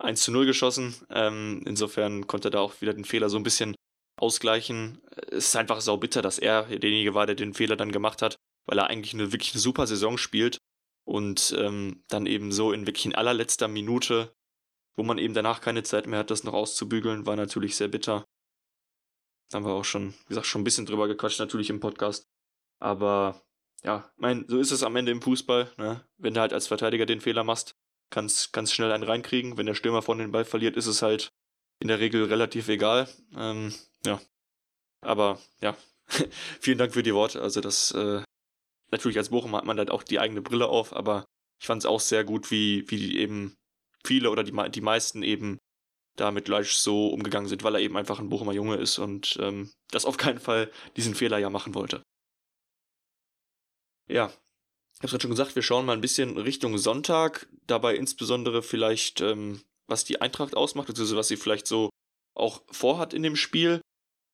[0.00, 0.96] 1 zu 0 geschossen.
[1.10, 3.76] Ähm, insofern konnte er da auch wieder den Fehler so ein bisschen
[4.20, 5.00] ausgleichen.
[5.30, 8.34] Es ist einfach sau bitter, dass er derjenige war, der den Fehler dann gemacht hat,
[8.66, 10.58] weil er eigentlich eine wirklich eine super Saison spielt
[11.08, 14.36] und ähm, dann eben so in wirklich in allerletzter Minute,
[14.94, 18.26] wo man eben danach keine Zeit mehr hat, das noch auszubügeln, war natürlich sehr bitter.
[19.48, 22.28] Da haben wir auch schon, wie gesagt, schon ein bisschen drüber gequatscht, natürlich im Podcast.
[22.78, 23.40] Aber
[23.82, 26.04] ja, mein, so ist es am Ende im Fußball, ne?
[26.18, 27.74] Wenn du halt als Verteidiger den Fehler machst,
[28.10, 29.56] kannst, kannst schnell einen reinkriegen.
[29.56, 31.32] Wenn der Stürmer von den Ball verliert, ist es halt
[31.80, 33.08] in der Regel relativ egal.
[33.34, 33.72] Ähm,
[34.04, 34.20] ja.
[35.00, 35.74] Aber ja,
[36.60, 37.40] vielen Dank für die Worte.
[37.40, 38.22] Also das äh,
[38.90, 41.24] natürlich als Bochum hat man halt auch die eigene Brille auf, aber
[41.60, 43.56] ich fand es auch sehr gut, wie, wie eben
[44.04, 45.58] viele oder die, die meisten eben
[46.16, 49.38] da mit Leitsch so umgegangen sind, weil er eben einfach ein Bochumer Junge ist und
[49.40, 52.02] ähm, das auf keinen Fall diesen Fehler ja machen wollte.
[54.08, 57.94] Ja, ich habe es gerade schon gesagt, wir schauen mal ein bisschen Richtung Sonntag, dabei
[57.94, 61.90] insbesondere vielleicht, ähm, was die Eintracht ausmacht, beziehungsweise was sie vielleicht so
[62.34, 63.80] auch vorhat in dem Spiel.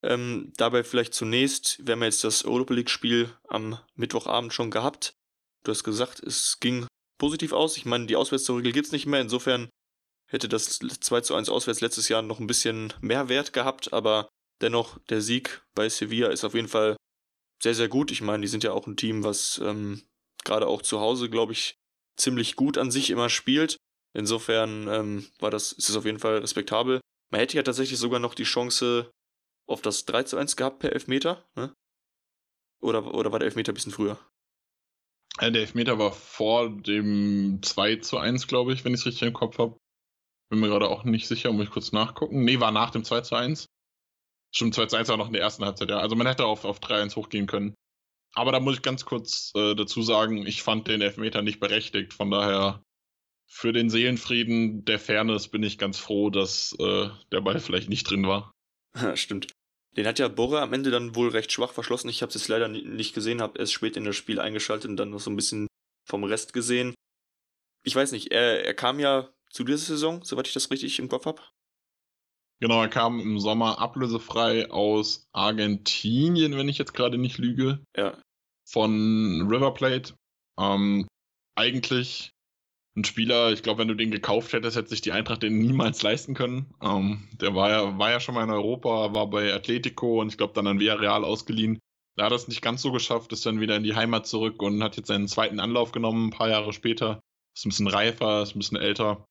[0.05, 5.15] Ähm, dabei vielleicht zunächst, wir haben jetzt das Europa League-Spiel am Mittwochabend schon gehabt.
[5.63, 6.85] Du hast gesagt, es ging
[7.17, 7.75] positiv aus.
[7.75, 9.21] Ich meine, die Auswärtsregel gibt es nicht mehr.
[9.21, 9.67] Insofern
[10.29, 14.29] hätte das 2 zu 1 auswärts letztes Jahr noch ein bisschen mehr Wert gehabt, aber
[14.61, 16.95] dennoch, der Sieg bei Sevilla ist auf jeden Fall
[17.63, 18.11] sehr, sehr gut.
[18.11, 20.03] Ich meine, die sind ja auch ein Team, was ähm,
[20.43, 21.77] gerade auch zu Hause, glaube ich,
[22.15, 23.77] ziemlich gut an sich immer spielt.
[24.13, 27.01] Insofern ähm, war das, ist es auf jeden Fall respektabel.
[27.31, 29.11] Man hätte ja tatsächlich sogar noch die Chance
[29.67, 31.73] auf das 3 zu 1 gehabt per Elfmeter, ne?
[32.81, 34.19] Oder, oder war der Elfmeter ein bisschen früher?
[35.41, 39.33] Der Elfmeter war vor dem 2 zu 1, glaube ich, wenn ich es richtig im
[39.33, 39.77] Kopf habe.
[40.49, 42.43] Bin mir gerade auch nicht sicher, muss ich kurz nachgucken.
[42.43, 43.65] Nee, war nach dem 2 zu 1.
[44.53, 45.97] Stimmt, 2 zu 1 war noch in der ersten Halbzeit, ja.
[45.97, 47.73] Also man hätte auf, auf 3-1 hochgehen können.
[48.35, 52.13] Aber da muss ich ganz kurz äh, dazu sagen, ich fand den Elfmeter nicht berechtigt.
[52.13, 52.83] Von daher,
[53.49, 58.09] für den Seelenfrieden der Fairness bin ich ganz froh, dass äh, der Ball vielleicht nicht
[58.09, 58.53] drin war.
[59.15, 59.54] Stimmt.
[59.95, 62.09] Den hat ja Borre am Ende dann wohl recht schwach verschlossen.
[62.09, 64.97] Ich habe es jetzt leider nicht gesehen, habe erst spät in das Spiel eingeschaltet und
[64.97, 65.67] dann noch so ein bisschen
[66.05, 66.93] vom Rest gesehen.
[67.83, 71.07] Ich weiß nicht, er, er kam ja zu dieser Saison, soweit ich das richtig im
[71.07, 71.41] Kopf habe.
[72.59, 77.83] Genau, er kam im Sommer ablösefrei aus Argentinien, wenn ich jetzt gerade nicht lüge.
[77.95, 78.17] Ja.
[78.67, 80.13] Von River Plate.
[80.57, 81.07] Ähm,
[81.55, 82.31] eigentlich
[82.95, 86.01] ein Spieler, ich glaube, wenn du den gekauft hättest, hätte sich die Eintracht den niemals
[86.01, 86.73] leisten können.
[86.81, 90.37] Ähm, der war ja, war ja schon mal in Europa, war bei Atletico und ich
[90.37, 91.79] glaube dann an Villarreal ausgeliehen.
[92.15, 94.61] Da hat er es nicht ganz so geschafft, ist dann wieder in die Heimat zurück
[94.61, 97.19] und hat jetzt seinen zweiten Anlauf genommen, ein paar Jahre später.
[97.53, 99.25] Ist ein bisschen reifer, ist ein bisschen älter.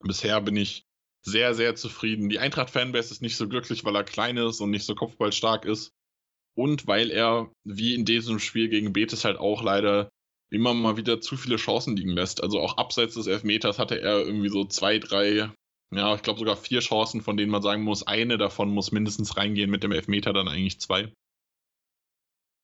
[0.00, 0.84] Bisher bin ich
[1.22, 2.30] sehr, sehr zufrieden.
[2.30, 5.92] Die Eintracht-Fanbase ist nicht so glücklich, weil er klein ist und nicht so kopfballstark ist.
[6.54, 10.10] Und weil er, wie in diesem Spiel gegen Betis halt auch leider
[10.54, 12.42] immer mal wieder zu viele Chancen liegen lässt.
[12.42, 15.50] Also auch abseits des Elfmeters hatte er irgendwie so zwei, drei,
[15.92, 19.36] ja, ich glaube sogar vier Chancen, von denen man sagen muss, eine davon muss mindestens
[19.36, 21.12] reingehen, mit dem Elfmeter dann eigentlich zwei.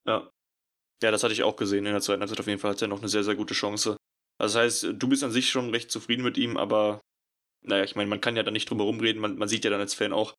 [0.06, 0.30] Ja.
[1.02, 2.40] Ja, das hatte ich auch gesehen in der zweiten Halbzeit.
[2.40, 3.96] Auf jeden Fall hat er noch eine sehr, sehr gute Chance.
[4.38, 7.00] Also das heißt, du bist an sich schon recht zufrieden mit ihm, aber
[7.62, 9.20] naja, ich meine, man kann ja da nicht drum herum reden.
[9.20, 10.34] Man, man sieht ja dann als Fan auch,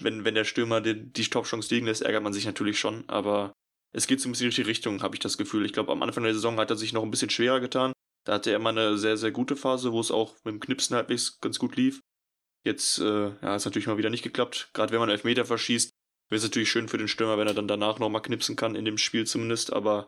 [0.00, 3.52] wenn, wenn der Stürmer die, die Top-Chance liegen lässt, ärgert man sich natürlich schon, aber
[3.92, 5.64] es geht so ein bisschen in die richtige Richtung, habe ich das Gefühl.
[5.64, 7.92] Ich glaube, am Anfang der Saison hat er sich noch ein bisschen schwerer getan.
[8.24, 10.94] Da hatte er immer eine sehr, sehr gute Phase, wo es auch mit dem Knipsen
[10.94, 12.00] halbwegs ganz gut lief.
[12.64, 14.70] Jetzt, äh, ja, ist natürlich mal wieder nicht geklappt.
[14.74, 15.90] Gerade wenn man Elfmeter verschießt,
[16.28, 18.84] wäre es natürlich schön für den Stürmer, wenn er dann danach nochmal knipsen kann, in
[18.84, 19.72] dem Spiel zumindest.
[19.72, 20.06] Aber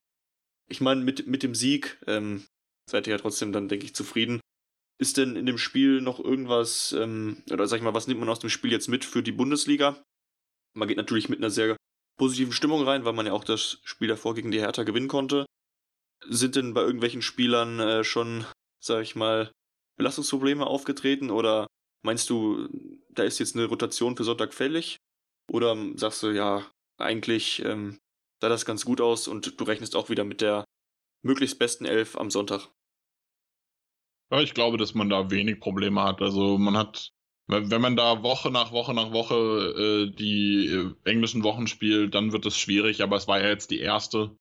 [0.68, 2.44] ich meine, mit, mit dem Sieg ähm,
[2.88, 4.40] seid ihr ja trotzdem dann, denke ich, zufrieden.
[5.00, 8.28] Ist denn in dem Spiel noch irgendwas, ähm, oder sag ich mal, was nimmt man
[8.28, 10.00] aus dem Spiel jetzt mit für die Bundesliga?
[10.74, 11.76] Man geht natürlich mit einer sehr
[12.22, 15.44] positiven Stimmung rein, weil man ja auch das Spiel davor gegen die Hertha gewinnen konnte.
[16.24, 18.46] Sind denn bei irgendwelchen Spielern äh, schon,
[18.78, 19.50] sag ich mal,
[19.98, 21.66] Belastungsprobleme aufgetreten oder
[22.04, 22.68] meinst du,
[23.08, 24.98] da ist jetzt eine Rotation für Sonntag fällig?
[25.50, 26.64] Oder sagst du, ja,
[26.96, 27.98] eigentlich ähm,
[28.40, 30.64] sah das ganz gut aus und du rechnest auch wieder mit der
[31.24, 32.68] möglichst besten Elf am Sonntag?
[34.30, 36.22] Ja, ich glaube, dass man da wenig Probleme hat.
[36.22, 37.10] Also man hat
[37.48, 42.32] wenn man da Woche nach Woche nach Woche äh, die äh, englischen Wochen spielt, dann
[42.32, 44.36] wird es schwierig, aber es war ja jetzt die erste.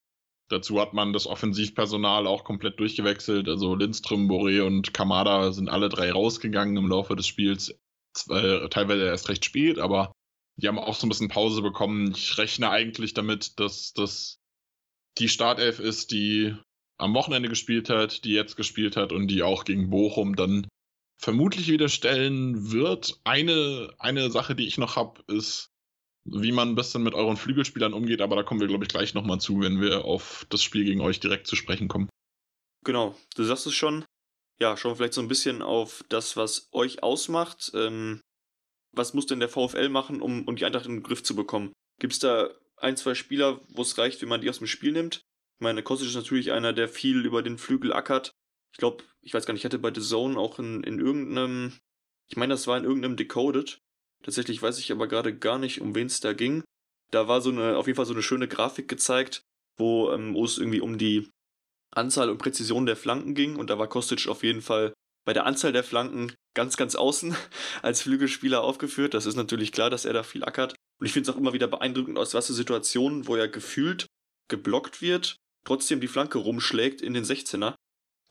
[0.49, 3.47] Dazu hat man das Offensivpersonal auch komplett durchgewechselt.
[3.47, 7.73] Also Lindström, Boré und Kamada sind alle drei rausgegangen im Laufe des Spiels.
[8.29, 10.11] Äh, teilweise erst recht spät, aber
[10.57, 12.11] die haben auch so ein bisschen Pause bekommen.
[12.11, 14.39] Ich rechne eigentlich damit, dass das
[15.17, 16.55] die Startelf ist, die
[16.97, 20.67] am Wochenende gespielt hat, die jetzt gespielt hat und die auch gegen Bochum dann
[21.21, 23.19] vermutlich wieder stellen wird.
[23.23, 25.69] Eine, eine Sache, die ich noch habe, ist,
[26.25, 29.13] wie man ein bisschen mit euren Flügelspielern umgeht, aber da kommen wir, glaube ich, gleich
[29.13, 32.09] nochmal zu, wenn wir auf das Spiel gegen euch direkt zu sprechen kommen.
[32.83, 34.03] Genau, du sagst es schon.
[34.59, 37.71] Ja, schauen wir vielleicht so ein bisschen auf das, was euch ausmacht.
[37.73, 38.21] Ähm,
[38.91, 41.71] was muss denn der VfL machen, um, um die Eintracht in den Griff zu bekommen?
[41.99, 44.91] Gibt es da ein, zwei Spieler, wo es reicht, wenn man die aus dem Spiel
[44.91, 45.17] nimmt?
[45.17, 48.31] Ich meine, Kostic ist natürlich einer, der viel über den Flügel ackert
[48.71, 51.73] ich glaube, ich weiß gar nicht, ich hatte bei The Zone auch in, in irgendeinem,
[52.27, 53.79] ich meine, das war in irgendeinem Decoded.
[54.23, 56.63] Tatsächlich weiß ich aber gerade gar nicht, um wen es da ging.
[57.11, 59.43] Da war so eine, auf jeden Fall so eine schöne Grafik gezeigt,
[59.77, 61.29] wo, ähm, wo es irgendwie um die
[61.91, 64.93] Anzahl und Präzision der Flanken ging und da war Kostic auf jeden Fall
[65.25, 67.35] bei der Anzahl der Flanken ganz, ganz außen
[67.81, 69.13] als Flügelspieler aufgeführt.
[69.13, 70.75] Das ist natürlich klar, dass er da viel ackert.
[70.99, 74.07] Und ich finde es auch immer wieder beeindruckend, aus was für Situationen, wo er gefühlt
[74.47, 77.75] geblockt wird, trotzdem die Flanke rumschlägt in den 16er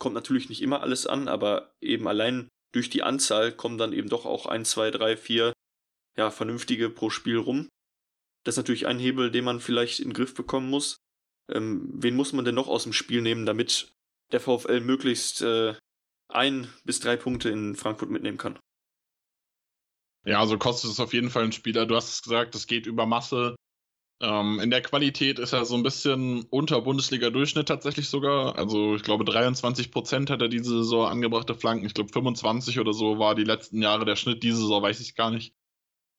[0.01, 4.09] kommt natürlich nicht immer alles an, aber eben allein durch die Anzahl kommen dann eben
[4.09, 5.53] doch auch ein, zwei, drei, vier
[6.17, 7.69] ja, vernünftige pro Spiel rum.
[8.45, 10.97] Das ist natürlich ein Hebel, den man vielleicht in den Griff bekommen muss.
[11.51, 13.93] Ähm, wen muss man denn noch aus dem Spiel nehmen, damit
[14.33, 15.75] der VfL möglichst äh,
[16.29, 18.59] ein bis drei Punkte in Frankfurt mitnehmen kann?
[20.25, 21.87] Ja, also kostet es auf jeden Fall ein Spieler.
[21.87, 23.57] Du hast es gesagt, es geht über Masse.
[24.23, 28.57] Ähm, in der Qualität ist er so ein bisschen unter Bundesliga-Durchschnitt tatsächlich sogar.
[28.59, 31.87] Also ich glaube 23 Prozent hat er diese Saison angebrachte Flanken.
[31.87, 34.43] Ich glaube 25 oder so war die letzten Jahre der Schnitt.
[34.43, 35.55] Diese Saison weiß ich gar nicht.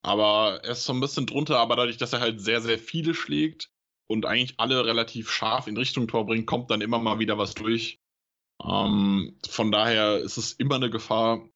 [0.02, 3.14] Aber er ist so ein bisschen drunter, aber dadurch, dass er halt sehr, sehr viele
[3.14, 3.70] schlägt
[4.08, 7.54] und eigentlich alle relativ scharf in Richtung Tor bringt, kommt dann immer mal wieder was
[7.54, 8.00] durch.
[8.64, 11.48] Ähm, von daher ist es immer eine Gefahr.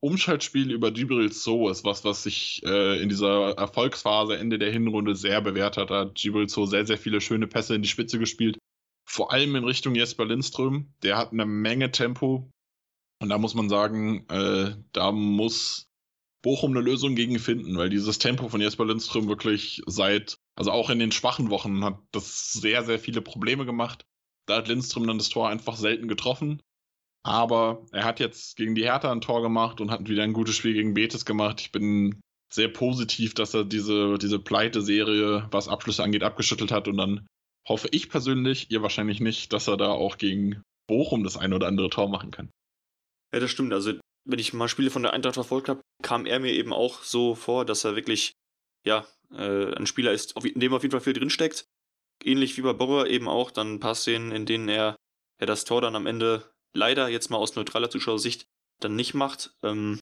[0.00, 5.16] Umschaltspiel über Gibril So ist was, was sich äh, in dieser Erfolgsphase Ende der Hinrunde
[5.16, 5.90] sehr bewährt hat.
[5.90, 8.58] Da hat Gibril So sehr, sehr viele schöne Pässe in die Spitze gespielt.
[9.06, 10.92] Vor allem in Richtung Jesper Lindström.
[11.02, 12.50] Der hat eine Menge Tempo.
[13.20, 15.88] Und da muss man sagen, äh, da muss
[16.42, 20.90] Bochum eine Lösung gegen finden, weil dieses Tempo von Jesper Lindström wirklich seit, also auch
[20.90, 24.04] in den schwachen Wochen hat das sehr, sehr viele Probleme gemacht.
[24.46, 26.60] Da hat Lindström dann das Tor einfach selten getroffen.
[27.24, 30.54] Aber er hat jetzt gegen die Hertha ein Tor gemacht und hat wieder ein gutes
[30.54, 31.60] Spiel gegen Betis gemacht.
[31.60, 32.20] Ich bin
[32.52, 36.86] sehr positiv, dass er diese, diese Pleite-Serie, was Abschlüsse angeht, abgeschüttelt hat.
[36.86, 37.26] Und dann
[37.66, 41.66] hoffe ich persönlich, ihr wahrscheinlich nicht, dass er da auch gegen Bochum das ein oder
[41.66, 42.50] andere Tor machen kann.
[43.32, 43.72] Ja, das stimmt.
[43.72, 43.94] Also,
[44.26, 47.34] wenn ich mal Spiele von der Eintracht verfolgt habe, kam er mir eben auch so
[47.34, 48.32] vor, dass er wirklich,
[48.86, 51.64] ja, äh, ein Spieler ist, in dem auf jeden Fall viel drinsteckt.
[52.22, 54.96] Ähnlich wie bei Borrer eben auch dann ein paar Szenen, in denen er
[55.40, 58.46] ja, das Tor dann am Ende leider jetzt mal aus neutraler Zuschauersicht
[58.80, 59.54] dann nicht macht.
[59.62, 60.00] Ähm,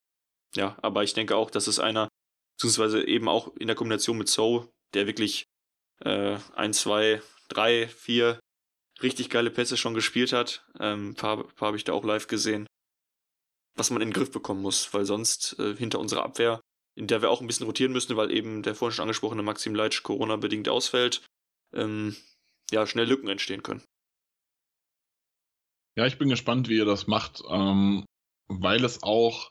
[0.55, 2.09] ja, aber ich denke auch, dass es einer,
[2.57, 5.45] beziehungsweise eben auch in der Kombination mit So, der wirklich
[6.01, 8.41] äh, ein, zwei, drei, vier
[9.03, 10.65] richtig geile Pässe schon gespielt hat.
[10.79, 12.67] Ähm, ein paar, paar habe ich da auch live gesehen.
[13.75, 16.61] Was man in den Griff bekommen muss, weil sonst äh, hinter unserer Abwehr,
[16.95, 19.75] in der wir auch ein bisschen rotieren müssen, weil eben der vorhin schon angesprochene Maxim
[19.75, 21.23] Leitsch Corona-bedingt ausfällt,
[21.73, 22.17] ähm,
[22.71, 23.83] ja, schnell Lücken entstehen können.
[25.97, 28.07] Ja, ich bin gespannt, wie ihr das macht, ähm,
[28.49, 29.51] weil es auch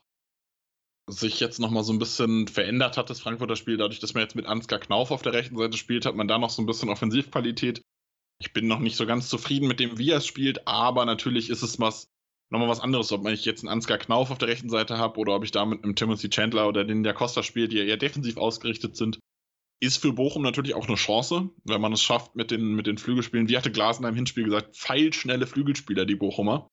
[1.08, 4.36] sich jetzt nochmal so ein bisschen verändert hat, das Frankfurter Spiel, dadurch, dass man jetzt
[4.36, 6.90] mit Ansgar Knauf auf der rechten Seite spielt, hat man da noch so ein bisschen
[6.90, 7.82] Offensivqualität.
[8.40, 11.50] Ich bin noch nicht so ganz zufrieden mit dem, wie er es spielt, aber natürlich
[11.50, 12.08] ist es was,
[12.50, 15.36] nochmal was anderes, ob ich jetzt einen Ansgar Knauf auf der rechten Seite habe oder
[15.36, 17.98] ob ich da mit einem Timothy Chandler oder den der Costa spielt, die ja eher
[17.98, 19.20] defensiv ausgerichtet sind.
[19.82, 23.00] Ist für Bochum natürlich auch eine Chance, wenn man es schafft mit den, mit den
[23.00, 23.50] Flügelspielen.
[23.50, 26.70] Wie hatte Glasner im Hinspiel gesagt, feilschnelle Flügelspieler, die Bochumer.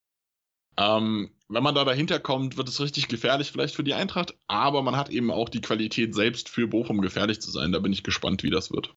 [0.77, 4.83] Ähm, wenn man da dahinter kommt, wird es richtig gefährlich vielleicht für die Eintracht, aber
[4.83, 7.73] man hat eben auch die Qualität selbst für Bochum gefährlich zu sein.
[7.73, 8.95] Da bin ich gespannt, wie das wird.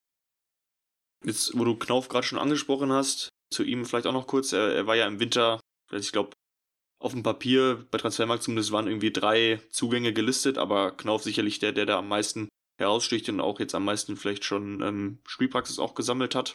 [1.24, 4.52] Jetzt, wo du Knauf gerade schon angesprochen hast, zu ihm vielleicht auch noch kurz.
[4.52, 5.60] Er, er war ja im Winter,
[5.92, 6.32] ich glaube,
[7.00, 11.72] auf dem Papier bei Transfermarkt zumindest waren irgendwie drei Zugänge gelistet, aber Knauf sicherlich der,
[11.72, 12.48] der da am meisten
[12.82, 16.54] heraussticht und auch jetzt am meisten vielleicht schon ähm, Spielpraxis auch gesammelt hat.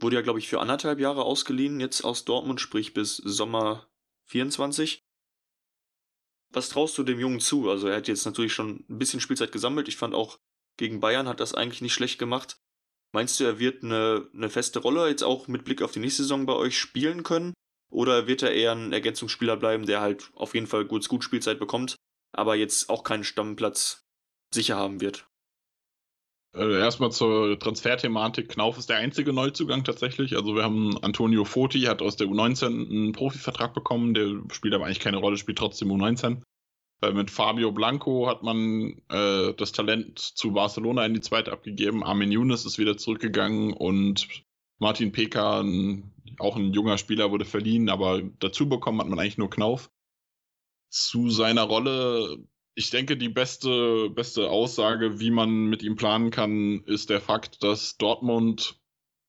[0.00, 3.88] Wurde ja, glaube ich, für anderthalb Jahre ausgeliehen, jetzt aus Dortmund, sprich bis Sommer
[4.26, 5.02] 24.
[6.52, 7.70] Was traust du dem Jungen zu?
[7.70, 9.88] Also er hat jetzt natürlich schon ein bisschen Spielzeit gesammelt.
[9.88, 10.38] Ich fand auch
[10.76, 12.58] gegen Bayern hat das eigentlich nicht schlecht gemacht.
[13.12, 16.22] Meinst du, er wird eine, eine feste Rolle jetzt auch mit Blick auf die nächste
[16.22, 17.52] Saison bei euch spielen können?
[17.90, 21.58] Oder wird er eher ein Ergänzungsspieler bleiben, der halt auf jeden Fall gut, gut Spielzeit
[21.58, 21.96] bekommt,
[22.32, 24.06] aber jetzt auch keinen Stammplatz
[24.52, 25.26] sicher haben wird.
[26.54, 28.48] Äh, erstmal zur Transferthematik.
[28.48, 30.36] Knauf ist der einzige Neuzugang tatsächlich.
[30.36, 34.14] Also wir haben Antonio Foti, hat aus der U19 einen Profivertrag bekommen.
[34.14, 36.42] Der spielt aber eigentlich keine Rolle, spielt trotzdem U19.
[37.02, 42.02] Äh, mit Fabio Blanco hat man äh, das Talent zu Barcelona in die zweite abgegeben.
[42.02, 44.28] Armin Younes ist wieder zurückgegangen und
[44.78, 45.60] Martin Peka,
[46.38, 49.90] auch ein junger Spieler, wurde verliehen, aber dazu bekommen hat man eigentlich nur Knauf.
[50.88, 52.38] Zu seiner Rolle
[52.74, 57.62] ich denke, die beste, beste Aussage, wie man mit ihm planen kann, ist der Fakt,
[57.62, 58.80] dass Dortmund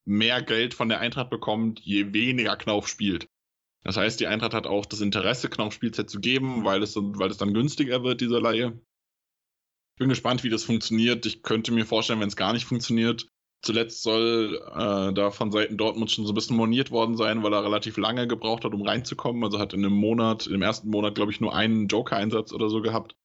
[0.05, 3.27] mehr Geld von der Eintracht bekommt, je weniger Knauf spielt.
[3.83, 7.31] Das heißt, die Eintracht hat auch das Interesse, Knauf Spielzeit zu geben, weil es, weil
[7.31, 8.79] es dann günstiger wird, diese Leihe.
[9.95, 11.25] Ich bin gespannt, wie das funktioniert.
[11.25, 13.27] Ich könnte mir vorstellen, wenn es gar nicht funktioniert.
[13.63, 17.53] Zuletzt soll äh, da von Seiten Dortmund schon so ein bisschen moniert worden sein, weil
[17.53, 19.43] er relativ lange gebraucht hat, um reinzukommen.
[19.43, 22.81] Also hat in einem Monat, im ersten Monat, glaube ich, nur einen Joker-Einsatz oder so
[22.81, 23.15] gehabt.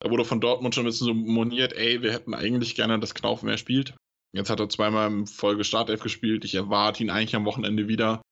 [0.00, 3.14] Da wurde von Dortmund schon ein bisschen so moniert, ey, wir hätten eigentlich gerne, dass
[3.14, 3.94] Knauf mehr spielt.
[4.32, 6.44] Jetzt hat er zweimal im Folge Startelf gespielt.
[6.44, 8.22] Ich erwarte ihn eigentlich am Wochenende wieder.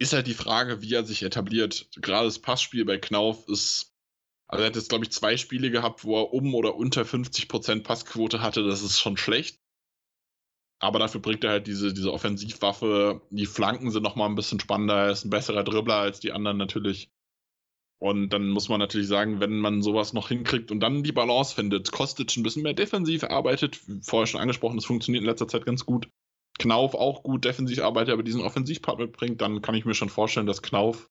[0.00, 1.88] Ist halt die Frage, wie er sich etabliert.
[1.96, 3.92] Gerade das Passspiel bei Knauf ist,
[4.46, 7.82] also er hat jetzt, glaube ich, zwei Spiele gehabt, wo er um oder unter 50%
[7.82, 8.62] Passquote hatte.
[8.62, 9.58] Das ist schon schlecht.
[10.80, 13.20] Aber dafür bringt er halt diese, diese Offensivwaffe.
[13.30, 15.06] Die Flanken sind nochmal ein bisschen spannender.
[15.06, 17.10] Er ist ein besserer Dribbler als die anderen natürlich.
[18.00, 21.54] Und dann muss man natürlich sagen, wenn man sowas noch hinkriegt und dann die Balance
[21.54, 25.66] findet, Kostic ein bisschen mehr defensiv arbeitet, vorher schon angesprochen, das funktioniert in letzter Zeit
[25.66, 26.08] ganz gut.
[26.58, 30.46] Knauf auch gut defensiv arbeitet, aber diesen Offensivpart mitbringt, dann kann ich mir schon vorstellen,
[30.46, 31.08] dass Knauf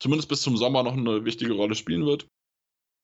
[0.00, 2.26] zumindest bis zum Sommer noch eine wichtige Rolle spielen wird.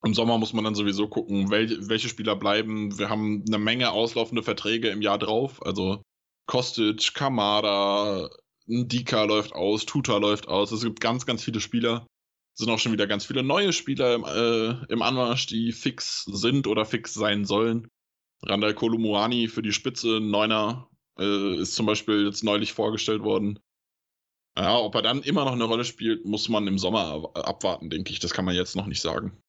[0.04, 2.98] Im Sommer muss man dann sowieso gucken, welche, Spieler bleiben.
[2.98, 5.64] Wir haben eine Menge auslaufende Verträge im Jahr drauf.
[5.64, 6.02] Also
[6.46, 8.30] Kostic, Kamada,
[8.66, 10.72] Dika läuft aus, Tuta läuft aus.
[10.72, 12.06] Es gibt ganz, ganz viele Spieler.
[12.58, 16.66] Sind auch schon wieder ganz viele neue Spieler im, äh, im Anmarsch, die fix sind
[16.66, 17.88] oder fix sein sollen.
[18.42, 23.60] Randall Kolumuani für die Spitze, Neuner, äh, ist zum Beispiel jetzt neulich vorgestellt worden.
[24.56, 28.10] Ja, ob er dann immer noch eine Rolle spielt, muss man im Sommer abwarten, denke
[28.10, 28.18] ich.
[28.18, 29.40] Das kann man jetzt noch nicht sagen.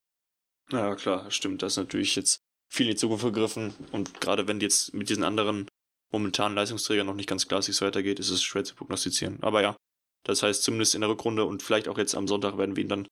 [0.71, 1.63] Ja, klar, stimmt.
[1.63, 3.73] Das ist natürlich jetzt viel in die Zukunft gegriffen.
[3.91, 5.67] Und gerade wenn jetzt mit diesen anderen
[6.11, 9.41] momentanen Leistungsträgern noch nicht ganz klar wie es weitergeht, ist es schwer zu prognostizieren.
[9.41, 9.75] Aber ja,
[10.23, 12.89] das heißt, zumindest in der Rückrunde und vielleicht auch jetzt am Sonntag werden wir ihn
[12.89, 13.07] dann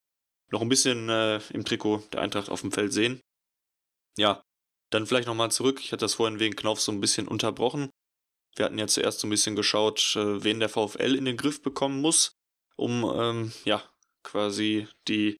[0.49, 3.21] noch ein bisschen äh, im Trikot der Eintracht auf dem Feld sehen.
[4.17, 4.41] Ja,
[4.89, 5.79] dann vielleicht nochmal zurück.
[5.81, 7.89] Ich hatte das vorhin wegen Knauf so ein bisschen unterbrochen.
[8.55, 11.61] Wir hatten ja zuerst so ein bisschen geschaut, äh, wen der VfL in den Griff
[11.61, 12.31] bekommen muss,
[12.75, 13.83] um ähm, ja
[14.23, 15.37] quasi die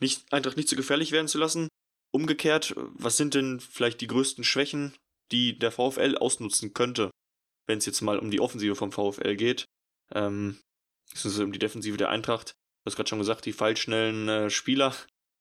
[0.00, 1.68] nicht, Eintracht nicht zu so gefährlich werden zu lassen.
[2.10, 4.94] Umgekehrt, was sind denn vielleicht die größten Schwächen,
[5.30, 7.10] die der VfL ausnutzen könnte,
[7.66, 9.66] wenn es jetzt mal um die Offensive vom VfL geht?
[10.14, 10.58] Ähm,
[11.10, 12.52] beziehungsweise um die Defensive der Eintracht.
[12.84, 14.94] Du hast gerade schon gesagt, die fallschnellen äh, Spieler,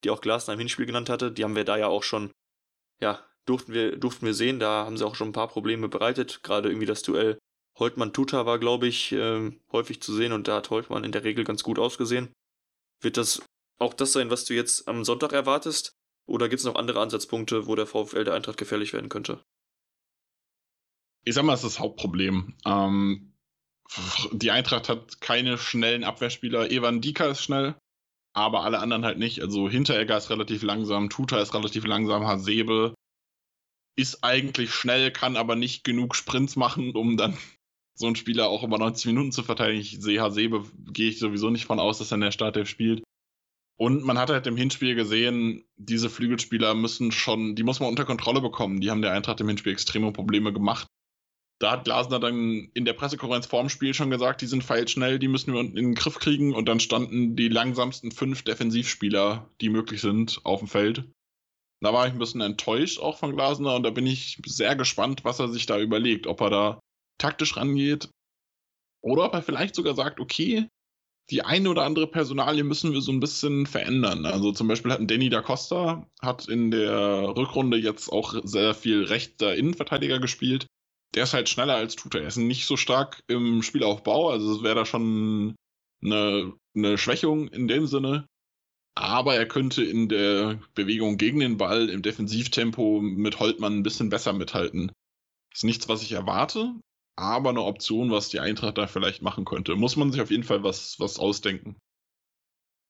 [0.03, 2.32] die auch Glasner im Hinspiel genannt hatte, die haben wir da ja auch schon,
[2.99, 6.41] ja, durften wir, durften wir sehen, da haben sie auch schon ein paar Probleme bereitet.
[6.43, 7.38] Gerade irgendwie das Duell
[7.78, 11.43] Holtmann-Tuta war, glaube ich, äh, häufig zu sehen und da hat Holtmann in der Regel
[11.43, 12.34] ganz gut ausgesehen.
[13.01, 13.41] Wird das
[13.80, 15.93] auch das sein, was du jetzt am Sonntag erwartest?
[16.26, 19.43] Oder gibt es noch andere Ansatzpunkte, wo der VfL der Eintracht gefährlich werden könnte?
[21.24, 22.57] Ich sag mal, das ist das Hauptproblem.
[22.65, 23.34] Ähm,
[24.32, 26.72] die Eintracht hat keine schnellen Abwehrspieler.
[26.72, 27.76] Evan Dika ist schnell,
[28.34, 29.42] aber alle anderen halt nicht.
[29.42, 32.94] Also Hinteregger ist relativ langsam, Tuta ist relativ langsam, Hasebe
[33.96, 37.38] ist eigentlich schnell, kann aber nicht genug Sprints machen, um dann
[37.96, 39.82] so einen Spieler auch über 90 Minuten zu verteidigen.
[39.82, 43.04] Ich sehe Hasebe, gehe ich sowieso nicht von aus, dass er in der Startelf spielt.
[43.80, 48.06] Und man hat halt im Hinspiel gesehen, diese Flügelspieler müssen schon, die muss man unter
[48.06, 48.82] Kontrolle bekommen.
[48.82, 50.88] Die haben der Eintracht im Hinspiel extreme Probleme gemacht.
[51.60, 55.28] Da hat Glasner dann in der Pressekonferenz vorm Spiel schon gesagt, die sind feilschnell, die
[55.28, 56.53] müssen wir in den Griff kriegen.
[56.53, 61.05] Und dann standen die langsamsten fünf Defensivspieler, die möglich sind, auf dem Feld.
[61.82, 65.24] Da war ich ein bisschen enttäuscht auch von Glasner und da bin ich sehr gespannt,
[65.24, 66.28] was er sich da überlegt.
[66.28, 66.80] Ob er da
[67.20, 68.10] taktisch rangeht
[69.03, 70.68] oder ob er vielleicht sogar sagt, okay,
[71.30, 74.26] die eine oder andere Personalie müssen wir so ein bisschen verändern.
[74.26, 79.03] Also zum Beispiel hat Danny da Costa, hat in der Rückrunde jetzt auch sehr viel
[79.03, 80.68] rechter Innenverteidiger gespielt.
[81.18, 82.20] Der ist halt schneller als Tuta.
[82.20, 85.55] Er ist nicht so stark im Spielaufbau, also es wäre da schon
[86.03, 88.28] eine, eine Schwächung in dem Sinne.
[88.93, 94.09] Aber er könnte in der Bewegung gegen den Ball im Defensivtempo mit Holtmann ein bisschen
[94.09, 94.91] besser mithalten.
[95.51, 96.76] Ist nichts, was ich erwarte,
[97.15, 99.76] aber eine Option, was die Eintracht da vielleicht machen könnte.
[99.76, 101.78] Muss man sich auf jeden Fall was, was ausdenken.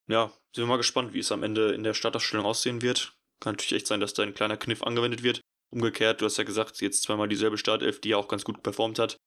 [0.09, 3.15] Ja, sind wir mal gespannt, wie es am Ende in der Startaufstellung aussehen wird.
[3.39, 5.39] Kann natürlich echt sein, dass da ein kleiner Kniff angewendet wird.
[5.69, 8.99] Umgekehrt, du hast ja gesagt, jetzt zweimal dieselbe Startelf, die ja auch ganz gut performt
[8.99, 9.17] hat.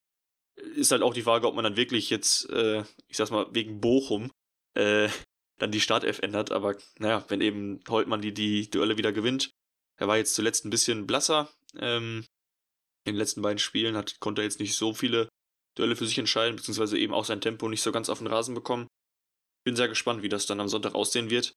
[0.74, 3.80] Ist halt auch die Frage, ob man dann wirklich jetzt, äh, ich sag's mal, wegen
[3.80, 4.30] Bochum,
[4.74, 5.08] äh,
[5.58, 6.50] dann die Startelf ändert.
[6.50, 9.50] Aber naja, wenn eben Holtmann die, die Duelle wieder gewinnt.
[9.98, 11.50] Er war jetzt zuletzt ein bisschen blasser.
[11.78, 12.24] Ähm,
[13.04, 15.28] in den letzten beiden Spielen hat, konnte er jetzt nicht so viele
[15.76, 18.54] Duelle für sich entscheiden, beziehungsweise eben auch sein Tempo nicht so ganz auf den Rasen
[18.54, 18.88] bekommen.
[19.64, 21.52] Bin sehr gespannt, wie das dann am Sonntag aussehen wird.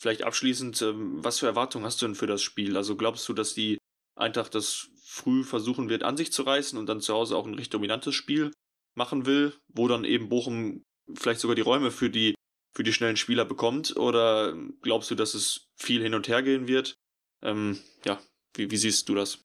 [0.00, 2.76] Vielleicht abschließend, ähm, was für Erwartungen hast du denn für das Spiel?
[2.76, 3.78] Also glaubst du, dass die
[4.16, 7.54] Eintracht das früh versuchen wird, an sich zu reißen und dann zu Hause auch ein
[7.54, 8.50] recht dominantes Spiel
[8.94, 12.34] machen will, wo dann eben Bochum vielleicht sogar die Räume für die,
[12.74, 13.96] für die schnellen Spieler bekommt?
[13.96, 16.96] Oder glaubst du, dass es viel hin und her gehen wird?
[17.42, 18.20] Ähm, ja,
[18.54, 19.42] wie, wie siehst du das?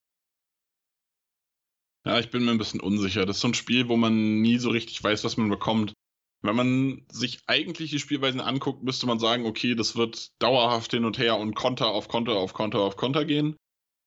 [2.05, 3.26] Ja, ich bin mir ein bisschen unsicher.
[3.26, 5.93] Das ist so ein Spiel, wo man nie so richtig weiß, was man bekommt.
[6.41, 11.05] Wenn man sich eigentlich die Spielweisen anguckt, müsste man sagen, okay, das wird dauerhaft hin
[11.05, 13.55] und her und Konter auf Konter auf Konter auf Konter gehen.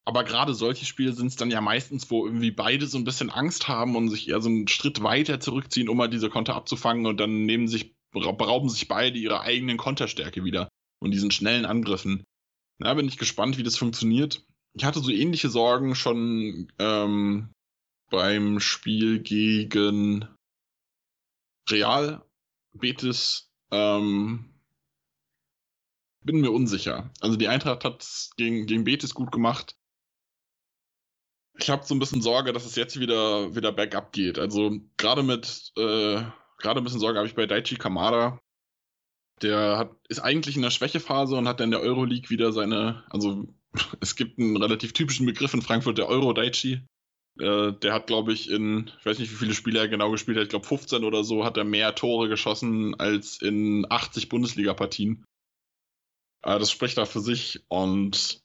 [0.07, 3.31] Aber gerade solche Spiele sind es dann ja meistens, wo irgendwie beide so ein bisschen
[3.31, 7.07] Angst haben und sich eher so einen Schritt weiter zurückziehen, um mal diese Konter abzufangen
[7.07, 10.69] und dann nehmen sich, berauben sich beide ihrer eigenen Konterstärke wieder
[11.01, 12.25] und diesen schnellen Angriffen.
[12.79, 14.45] Da bin ich gespannt, wie das funktioniert.
[14.75, 17.51] Ich hatte so ähnliche Sorgen schon ähm,
[18.11, 20.29] beim Spiel gegen
[21.71, 22.23] Real
[22.73, 24.51] Betis ähm,
[26.25, 27.11] bin mir unsicher.
[27.21, 29.77] Also die Eintracht hat es gegen, gegen Betis gut gemacht.
[31.59, 34.39] Ich habe so ein bisschen Sorge, dass es jetzt wieder, wieder bergab geht.
[34.39, 36.23] Also gerade mit, äh,
[36.59, 38.41] gerade ein bisschen Sorge habe ich bei Daichi Kamada.
[39.43, 43.05] Der hat, ist eigentlich in der Schwächephase und hat dann in der Euroleague wieder seine,
[43.11, 43.47] also
[44.01, 46.83] es gibt einen relativ typischen Begriff in Frankfurt, der Euro-Daichi.
[47.39, 50.37] Äh, der hat, glaube ich, in, ich weiß nicht, wie viele Spiele er genau gespielt
[50.37, 55.25] hat, ich glaube 15 oder so, hat er mehr Tore geschossen als in 80 Bundesliga-Partien.
[56.43, 58.41] Äh, das spricht da für sich und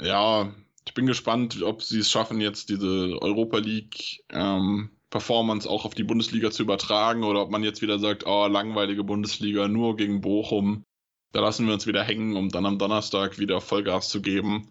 [0.00, 0.54] ja,
[0.86, 5.94] ich bin gespannt, ob sie es schaffen, jetzt diese Europa League ähm, Performance auch auf
[5.94, 10.20] die Bundesliga zu übertragen oder ob man jetzt wieder sagt, oh, langweilige Bundesliga, nur gegen
[10.20, 10.84] Bochum.
[11.32, 14.70] Da lassen wir uns wieder hängen, um dann am Donnerstag wieder Vollgas zu geben.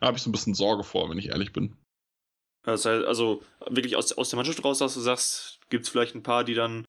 [0.00, 1.76] Da habe ich so ein bisschen Sorge vor, wenn ich ehrlich bin.
[2.62, 6.14] Das heißt, also wirklich aus, aus der Mannschaft raus, dass du sagst, gibt es vielleicht
[6.14, 6.84] ein paar, die dann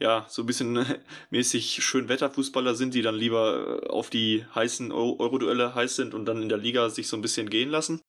[0.00, 0.84] ja so ein bisschen
[1.30, 6.42] mäßig schön Wetterfußballer sind, die dann lieber auf die heißen Euro-Duelle heiß sind und dann
[6.42, 8.00] in der Liga sich so ein bisschen gehen lassen?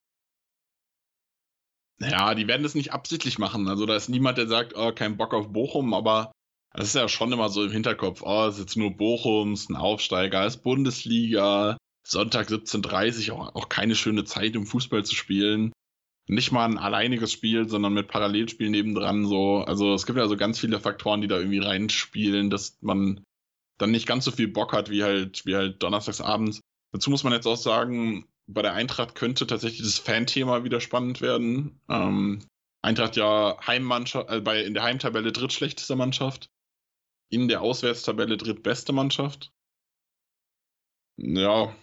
[1.99, 3.67] Naja, die werden das nicht absichtlich machen.
[3.67, 6.31] Also da ist niemand, der sagt, oh, kein Bock auf Bochum, aber
[6.73, 9.61] das ist ja schon immer so im Hinterkopf, oh, es ist jetzt nur Bochum, es
[9.61, 11.77] ist ein Aufsteiger, es ist Bundesliga,
[12.07, 15.73] Sonntag 17.30 Uhr, auch, auch keine schöne Zeit, um Fußball zu spielen.
[16.27, 19.63] Nicht mal ein alleiniges Spiel, sondern mit Parallelspielen nebendran so.
[19.65, 23.23] Also es gibt ja so ganz viele Faktoren, die da irgendwie reinspielen, dass man
[23.79, 26.61] dann nicht ganz so viel Bock hat wie halt, wie halt donnerstags abends.
[26.91, 31.21] Dazu muss man jetzt auch sagen, bei der Eintracht könnte tatsächlich das Fan-Thema wieder spannend
[31.21, 31.79] werden.
[31.87, 32.43] Ähm,
[32.81, 36.49] Eintracht ja Heimmannschaft, äh, bei, in der Heimtabelle drittschlechteste Mannschaft
[37.31, 39.51] in der Auswärtstabelle drittbeste Mannschaft.
[41.17, 41.75] Ja,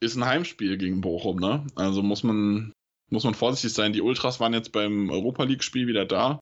[0.00, 1.66] ist ein Heimspiel gegen Bochum, ne?
[1.76, 2.72] Also muss man,
[3.10, 3.92] muss man vorsichtig sein.
[3.92, 6.40] Die Ultras waren jetzt beim Europa League-Spiel wieder da,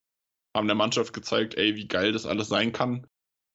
[0.57, 3.07] haben der Mannschaft gezeigt, ey, wie geil das alles sein kann.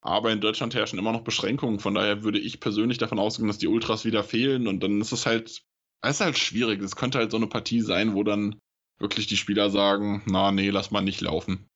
[0.02, 1.80] Aber in Deutschland herrschen immer noch Beschränkungen.
[1.80, 4.68] Von daher würde ich persönlich davon ausgehen, dass die Ultras wieder fehlen.
[4.68, 5.62] Und dann ist es halt,
[6.02, 6.82] es ist halt schwierig.
[6.82, 8.58] Es könnte halt so eine Partie sein, wo dann
[8.98, 11.68] wirklich die Spieler sagen, na, nee, lass mal nicht laufen.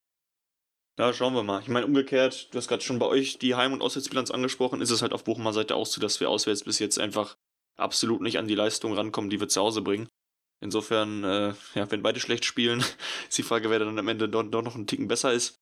[0.98, 1.62] Ja, schauen wir mal.
[1.62, 4.90] Ich meine, umgekehrt, du hast gerade schon bei euch die Heim- und Auswärtsbilanz angesprochen, ist
[4.90, 7.36] es halt auf Bochumer Seite auch so, dass wir auswärts bis jetzt einfach
[7.78, 10.08] absolut nicht an die Leistung rankommen, die wir zu Hause bringen.
[10.62, 12.80] Insofern, äh, ja, wenn beide schlecht spielen,
[13.28, 15.56] ist die Frage, wer dann am Ende doch, doch noch einen Ticken besser ist.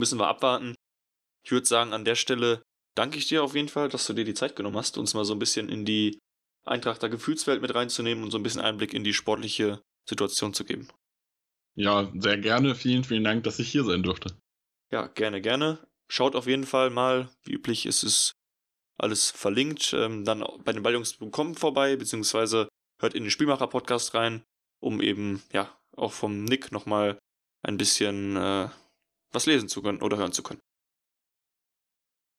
[0.00, 0.74] Müssen wir abwarten.
[1.44, 2.62] Ich würde sagen, an der Stelle
[2.96, 5.24] danke ich dir auf jeden Fall, dass du dir die Zeit genommen hast, uns mal
[5.24, 6.18] so ein bisschen in die
[6.68, 10.88] Eintrachter Gefühlswelt mit reinzunehmen und so ein bisschen Einblick in die sportliche Situation zu geben.
[11.74, 12.74] Ja, sehr gerne.
[12.74, 14.36] Vielen, vielen Dank, dass ich hier sein durfte.
[14.90, 15.86] Ja, gerne, gerne.
[16.08, 18.32] Schaut auf jeden Fall mal, wie üblich ist es
[18.96, 22.68] alles verlinkt, ähm, dann bei den Ballungs.com vorbei, beziehungsweise
[23.00, 24.42] hört in den Spielmacher-Podcast rein,
[24.80, 27.18] um eben, ja, auch vom Nick nochmal
[27.62, 28.68] ein bisschen äh,
[29.30, 30.60] was lesen zu können oder hören zu können.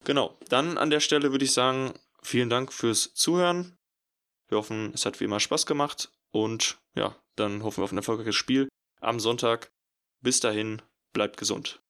[0.04, 3.78] Genau, dann an der Stelle würde ich sagen, vielen Dank fürs Zuhören.
[4.50, 7.98] Wir hoffen, es hat wie immer Spaß gemacht und ja, dann hoffen wir auf ein
[7.98, 8.68] erfolgreiches Spiel
[9.00, 9.72] am Sonntag.
[10.22, 10.82] Bis dahin,
[11.14, 11.82] bleibt gesund.